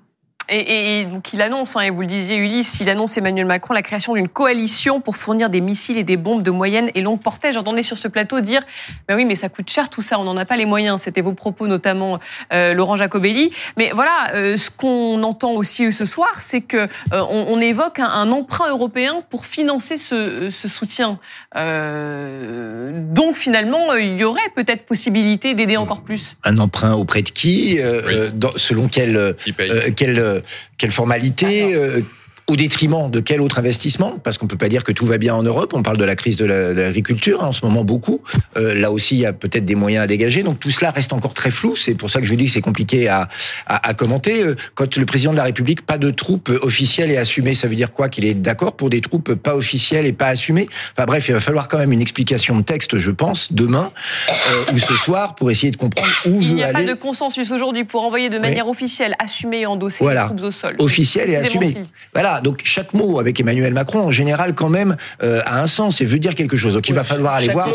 Et, 0.48 1.00
et, 1.00 1.04
donc 1.06 1.32
il 1.32 1.42
annonce, 1.42 1.76
hein, 1.76 1.80
et 1.80 1.90
vous 1.90 2.02
le 2.02 2.06
disiez 2.06 2.36
Ulysse, 2.36 2.80
il 2.80 2.88
annonce 2.88 3.16
Emmanuel 3.16 3.46
Macron 3.46 3.74
la 3.74 3.82
création 3.82 4.14
d'une 4.14 4.28
coalition 4.28 5.00
pour 5.00 5.16
fournir 5.16 5.50
des 5.50 5.60
missiles 5.60 5.98
et 5.98 6.04
des 6.04 6.16
bombes 6.16 6.42
de 6.42 6.50
moyenne 6.50 6.90
et 6.94 7.00
longue 7.00 7.20
portée. 7.20 7.52
J'entendais 7.52 7.82
sur 7.82 7.98
ce 7.98 8.06
plateau 8.06 8.40
dire, 8.40 8.62
ben 9.08 9.16
oui, 9.16 9.24
mais 9.24 9.34
ça 9.34 9.48
coûte 9.48 9.68
cher 9.68 9.90
tout 9.90 10.02
ça, 10.02 10.20
on 10.20 10.24
n'en 10.24 10.36
a 10.36 10.44
pas 10.44 10.56
les 10.56 10.66
moyens. 10.66 11.02
C'était 11.02 11.20
vos 11.20 11.32
propos 11.32 11.66
notamment, 11.66 12.20
euh, 12.52 12.74
Laurent 12.74 12.94
Jacobelli. 12.94 13.50
Mais 13.76 13.90
voilà, 13.92 14.28
euh, 14.34 14.56
ce 14.56 14.70
qu'on 14.70 15.22
entend 15.24 15.52
aussi 15.52 15.92
ce 15.92 16.04
soir, 16.04 16.30
c'est 16.40 16.60
que 16.60 16.76
euh, 16.76 16.86
on, 17.12 17.46
on, 17.48 17.60
évoque 17.60 17.98
un, 17.98 18.08
un, 18.08 18.30
emprunt 18.30 18.70
européen 18.70 19.22
pour 19.28 19.46
financer 19.46 19.96
ce, 19.96 20.50
ce 20.50 20.68
soutien. 20.68 21.18
Euh, 21.56 22.92
donc 22.94 23.34
finalement, 23.34 23.94
il 23.94 24.20
y 24.20 24.24
aurait 24.24 24.50
peut-être 24.54 24.86
possibilité 24.86 25.54
d'aider 25.54 25.76
encore 25.76 26.02
plus. 26.02 26.36
Un 26.44 26.58
emprunt 26.58 26.94
auprès 26.94 27.22
de 27.22 27.30
qui 27.30 27.80
oui. 27.80 28.14
dans, 28.32 28.52
Selon 28.56 28.88
quel, 28.88 29.36
quel 29.96 30.35
euh, 30.35 30.35
quelle 30.78 30.90
formalité 30.90 31.74
euh, 31.74 32.00
au 32.48 32.56
détriment 32.56 33.10
de 33.10 33.20
quel 33.20 33.40
autre 33.40 33.58
investissement? 33.58 34.18
Parce 34.22 34.38
qu'on 34.38 34.46
peut 34.46 34.56
pas 34.56 34.68
dire 34.68 34.84
que 34.84 34.92
tout 34.92 35.06
va 35.06 35.18
bien 35.18 35.34
en 35.34 35.42
Europe. 35.42 35.72
On 35.74 35.82
parle 35.82 35.96
de 35.96 36.04
la 36.04 36.14
crise 36.14 36.36
de 36.36 36.44
l'agriculture 36.44 37.42
hein, 37.42 37.48
en 37.48 37.52
ce 37.52 37.64
moment 37.64 37.82
beaucoup. 37.84 38.22
Euh, 38.56 38.74
là 38.74 38.92
aussi, 38.92 39.16
il 39.16 39.20
y 39.20 39.26
a 39.26 39.32
peut-être 39.32 39.64
des 39.64 39.74
moyens 39.74 40.04
à 40.04 40.06
dégager. 40.06 40.42
Donc 40.42 40.60
tout 40.60 40.70
cela 40.70 40.90
reste 40.90 41.12
encore 41.12 41.34
très 41.34 41.50
flou. 41.50 41.74
C'est 41.74 41.94
pour 41.94 42.08
ça 42.08 42.20
que 42.20 42.26
je 42.26 42.34
dis 42.34 42.46
que 42.46 42.52
c'est 42.52 42.60
compliqué 42.60 43.08
à, 43.08 43.28
à, 43.66 43.88
à, 43.88 43.94
commenter. 43.94 44.44
Euh, 44.44 44.54
quand 44.74 44.96
le 44.96 45.06
président 45.06 45.32
de 45.32 45.36
la 45.36 45.44
République 45.44 45.84
pas 45.84 45.98
de 45.98 46.10
troupes 46.10 46.50
officielles 46.62 47.10
et 47.10 47.16
assumées, 47.16 47.54
ça 47.54 47.66
veut 47.66 47.74
dire 47.74 47.90
quoi? 47.90 48.08
Qu'il 48.08 48.24
est 48.24 48.34
d'accord 48.34 48.76
pour 48.76 48.90
des 48.90 49.00
troupes 49.00 49.34
pas 49.34 49.56
officielles 49.56 50.06
et 50.06 50.12
pas 50.12 50.28
assumées? 50.28 50.68
Enfin 50.96 51.04
bref, 51.04 51.28
il 51.28 51.34
va 51.34 51.40
falloir 51.40 51.66
quand 51.66 51.78
même 51.78 51.92
une 51.92 52.00
explication 52.00 52.56
de 52.56 52.62
texte, 52.62 52.96
je 52.96 53.10
pense, 53.10 53.52
demain 53.52 53.90
euh, 54.50 54.72
ou 54.72 54.78
ce 54.78 54.94
soir 55.04 55.34
pour 55.34 55.50
essayer 55.50 55.72
de 55.72 55.76
comprendre 55.76 56.12
où 56.26 56.40
il 56.40 56.48
veut 56.48 56.54
n'y 56.54 56.62
a 56.62 56.68
aller. 56.68 56.86
pas 56.86 56.94
de 56.94 56.98
consensus 56.98 57.50
aujourd'hui 57.50 57.84
pour 57.84 58.04
envoyer 58.04 58.28
de 58.28 58.38
manière 58.38 58.66
oui. 58.66 58.72
officielle, 58.72 59.16
assumée 59.18 59.62
et 59.62 59.66
endossée 59.66 60.04
voilà. 60.04 60.22
les 60.22 60.26
troupes 60.28 60.42
au 60.42 60.50
sol. 60.52 60.76
Officielle 60.78 61.30
et 61.30 61.36
assumée. 61.36 61.76
Voilà 62.14 62.35
voilà, 62.36 62.42
donc 62.42 62.60
chaque 62.64 62.92
mot 62.94 63.18
avec 63.18 63.40
Emmanuel 63.40 63.72
Macron, 63.72 64.00
en 64.00 64.10
général, 64.10 64.54
quand 64.54 64.68
même, 64.68 64.96
euh, 65.22 65.40
a 65.46 65.60
un 65.62 65.66
sens 65.66 66.00
et 66.00 66.04
veut 66.04 66.18
dire 66.18 66.34
quelque 66.34 66.56
chose. 66.56 66.74
Donc 66.74 66.88
il 66.88 66.94
va 66.94 67.04
falloir 67.04 67.34
aller 67.34 67.48
voir. 67.48 67.68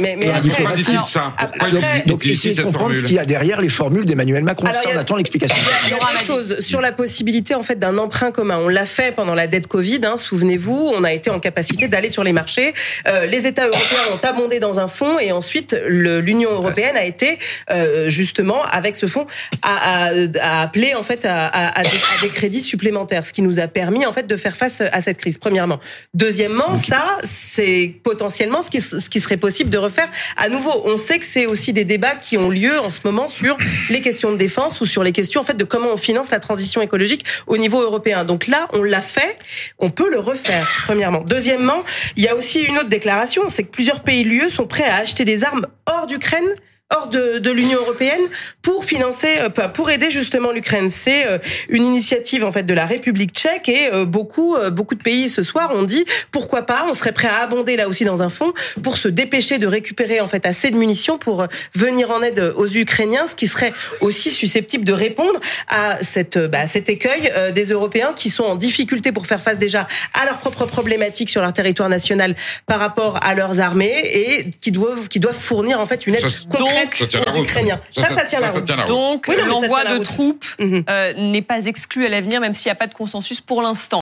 Mais, 0.00 0.16
mais 0.18 0.26
pourquoi 0.42 0.76
dit-il 0.76 1.02
ça 1.02 1.32
Pourquoi 1.38 1.70
donc, 1.70 1.84
donc 2.06 2.26
essayez 2.26 2.54
de 2.54 2.62
comprendre 2.62 2.94
ce 2.94 3.02
qu'il 3.04 3.16
y 3.16 3.18
a 3.18 3.24
derrière 3.24 3.60
les 3.60 3.68
formules 3.68 4.04
d'Emmanuel 4.04 4.44
Macron. 4.44 4.66
Alors, 4.66 4.80
ça, 4.82 4.88
on 4.92 4.96
a- 4.96 5.00
attend 5.00 5.16
l'explication. 5.16 5.56
Il 5.86 5.90
y 5.90 5.94
a 5.94 6.18
des 6.18 6.24
choses 6.24 6.60
sur 6.60 6.80
la 6.80 6.92
possibilité 6.92 7.54
en 7.54 7.62
fait 7.62 7.78
d'un 7.78 7.96
emprunt 7.98 8.30
commun. 8.30 8.58
On 8.62 8.68
l'a 8.68 8.86
fait 8.86 9.14
pendant 9.14 9.34
la 9.34 9.46
dette 9.46 9.66
Covid. 9.66 10.00
Hein, 10.04 10.16
Souvenez-vous, 10.16 10.92
on 10.94 11.04
a 11.04 11.12
été 11.12 11.30
en 11.30 11.40
capacité 11.40 11.88
d'aller 11.88 12.10
sur 12.10 12.24
les 12.24 12.32
marchés. 12.32 12.74
Euh, 13.06 13.26
les 13.26 13.46
États 13.46 13.66
européens 13.66 13.98
ont 14.14 14.26
abondé 14.26 14.60
dans 14.60 14.78
un 14.80 14.88
fonds 14.88 15.18
et 15.18 15.32
ensuite 15.32 15.76
l'Union 15.86 16.50
européenne 16.52 16.96
a 16.96 17.04
été 17.04 17.38
euh, 17.70 18.08
justement 18.10 18.62
avec 18.70 18.96
ce 18.96 19.06
fonds 19.06 19.26
à, 19.62 20.08
à, 20.08 20.10
à 20.40 20.62
appeler 20.62 20.94
en 20.94 21.02
fait 21.02 21.24
à, 21.24 21.46
à- 21.46 21.78
à 21.80 21.82
des, 21.82 21.88
à 21.88 22.22
des 22.22 22.28
crédits 22.28 22.60
supplémentaires, 22.60 23.24
ce 23.26 23.32
qui 23.32 23.42
nous 23.42 23.47
a 23.58 23.68
permis 23.68 24.06
en 24.06 24.12
fait 24.12 24.26
de 24.26 24.36
faire 24.36 24.56
face 24.56 24.80
à 24.80 25.00
cette 25.02 25.18
crise. 25.18 25.38
Premièrement, 25.38 25.80
deuxièmement, 26.14 26.76
ça 26.76 27.18
c'est 27.22 27.94
potentiellement 28.02 28.62
ce 28.62 28.70
qui, 28.70 28.80
ce 28.80 29.08
qui 29.08 29.20
serait 29.20 29.36
possible 29.36 29.70
de 29.70 29.78
refaire 29.78 30.08
à 30.36 30.48
nouveau. 30.48 30.82
On 30.84 30.96
sait 30.96 31.18
que 31.18 31.24
c'est 31.24 31.46
aussi 31.46 31.72
des 31.72 31.84
débats 31.84 32.16
qui 32.16 32.36
ont 32.36 32.50
lieu 32.50 32.78
en 32.78 32.90
ce 32.90 33.00
moment 33.04 33.28
sur 33.28 33.56
les 33.90 34.00
questions 34.00 34.32
de 34.32 34.36
défense 34.36 34.80
ou 34.80 34.86
sur 34.86 35.02
les 35.02 35.12
questions 35.12 35.40
en 35.40 35.44
fait 35.44 35.56
de 35.56 35.64
comment 35.64 35.92
on 35.92 35.96
finance 35.96 36.30
la 36.30 36.40
transition 36.40 36.82
écologique 36.82 37.24
au 37.46 37.56
niveau 37.56 37.80
européen. 37.80 38.24
Donc 38.24 38.46
là, 38.46 38.68
on 38.72 38.82
l'a 38.82 39.02
fait, 39.02 39.38
on 39.78 39.90
peut 39.90 40.10
le 40.10 40.20
refaire. 40.20 40.68
Premièrement. 40.84 41.22
Deuxièmement, 41.26 41.80
il 42.16 42.24
y 42.24 42.28
a 42.28 42.36
aussi 42.36 42.62
une 42.62 42.78
autre 42.78 42.88
déclaration, 42.88 43.48
c'est 43.48 43.64
que 43.64 43.70
plusieurs 43.70 44.00
pays 44.00 44.24
de 44.24 44.28
l'UE 44.28 44.50
sont 44.50 44.66
prêts 44.66 44.84
à 44.84 44.96
acheter 44.96 45.24
des 45.24 45.44
armes 45.44 45.66
hors 45.86 46.06
d'Ukraine 46.06 46.54
hors 46.94 47.08
de, 47.08 47.38
de 47.38 47.50
l'Union 47.50 47.80
européenne 47.80 48.22
pour 48.62 48.84
financer, 48.84 49.36
euh, 49.40 49.68
pour 49.68 49.90
aider 49.90 50.10
justement 50.10 50.52
l'Ukraine. 50.52 50.88
C'est 50.88 51.26
euh, 51.26 51.38
une 51.68 51.84
initiative 51.84 52.44
en 52.44 52.52
fait 52.52 52.62
de 52.62 52.72
la 52.72 52.86
République 52.86 53.32
tchèque 53.32 53.68
et 53.68 53.92
euh, 53.92 54.06
beaucoup, 54.06 54.56
beaucoup 54.72 54.94
de 54.94 55.02
pays 55.02 55.28
ce 55.28 55.42
soir 55.42 55.74
ont 55.74 55.82
dit 55.82 56.06
pourquoi 56.32 56.62
pas, 56.62 56.86
on 56.88 56.94
serait 56.94 57.12
prêt 57.12 57.28
à 57.28 57.42
abonder 57.42 57.76
là 57.76 57.88
aussi 57.88 58.04
dans 58.04 58.22
un 58.22 58.30
fonds 58.30 58.52
pour 58.82 58.96
se 58.96 59.08
dépêcher 59.08 59.58
de 59.58 59.66
récupérer 59.66 60.20
en 60.20 60.28
fait 60.28 60.46
assez 60.46 60.70
de 60.70 60.76
munitions 60.76 61.18
pour 61.18 61.46
venir 61.74 62.10
en 62.10 62.22
aide 62.22 62.52
aux 62.56 62.66
Ukrainiens, 62.66 63.26
ce 63.26 63.36
qui 63.36 63.48
serait 63.48 63.72
aussi 64.00 64.30
susceptible 64.30 64.84
de 64.84 64.92
répondre 64.92 65.38
à 65.68 66.02
cette, 66.02 66.38
bah, 66.38 66.66
cet 66.66 66.88
écueil 66.88 67.32
des 67.54 67.66
Européens 67.66 68.12
qui 68.16 68.30
sont 68.30 68.44
en 68.44 68.54
difficulté 68.54 69.12
pour 69.12 69.26
faire 69.26 69.42
face 69.42 69.58
déjà 69.58 69.86
à 70.14 70.24
leurs 70.24 70.38
propres 70.38 70.64
problématiques 70.64 71.30
sur 71.30 71.42
leur 71.42 71.52
territoire 71.52 71.88
national 71.88 72.34
par 72.66 72.80
rapport 72.80 73.18
à 73.22 73.34
leurs 73.34 73.60
armées 73.60 74.00
et 74.04 74.50
qui 74.60 74.72
doivent, 74.72 75.08
qui 75.08 75.20
doivent 75.20 75.38
fournir 75.38 75.80
en 75.80 75.86
fait 75.86 76.06
une 76.06 76.14
aide 76.14 76.28
Ça, 76.28 76.77
concrète 76.84 76.98
ça 76.98 77.06
tient 77.06 77.20
la 77.24 77.32
aux 77.32 77.36
route. 77.36 77.44
Ukrainiens. 77.48 77.80
Ça, 77.92 78.02
ça, 78.10 78.24
tient 78.24 78.40
la 78.40 78.50
route. 78.50 78.64
tient 78.64 78.76
la 78.76 78.82
route. 78.82 78.88
Donc 78.90 79.28
l'envoi 79.28 79.84
de 79.84 79.94
route. 79.96 80.02
troupes 80.04 80.44
Mhm. 80.58 80.84
euh, 80.88 81.12
n'est 81.14 81.42
pas 81.42 81.66
exclu 81.66 82.06
à 82.06 82.08
l'avenir, 82.08 82.40
même 82.40 82.54
s'il 82.54 82.68
n'y 82.68 82.72
a 82.72 82.76
pas 82.76 82.86
de 82.86 82.94
consensus 82.94 83.40
pour 83.40 83.62
l'instant. 83.62 83.96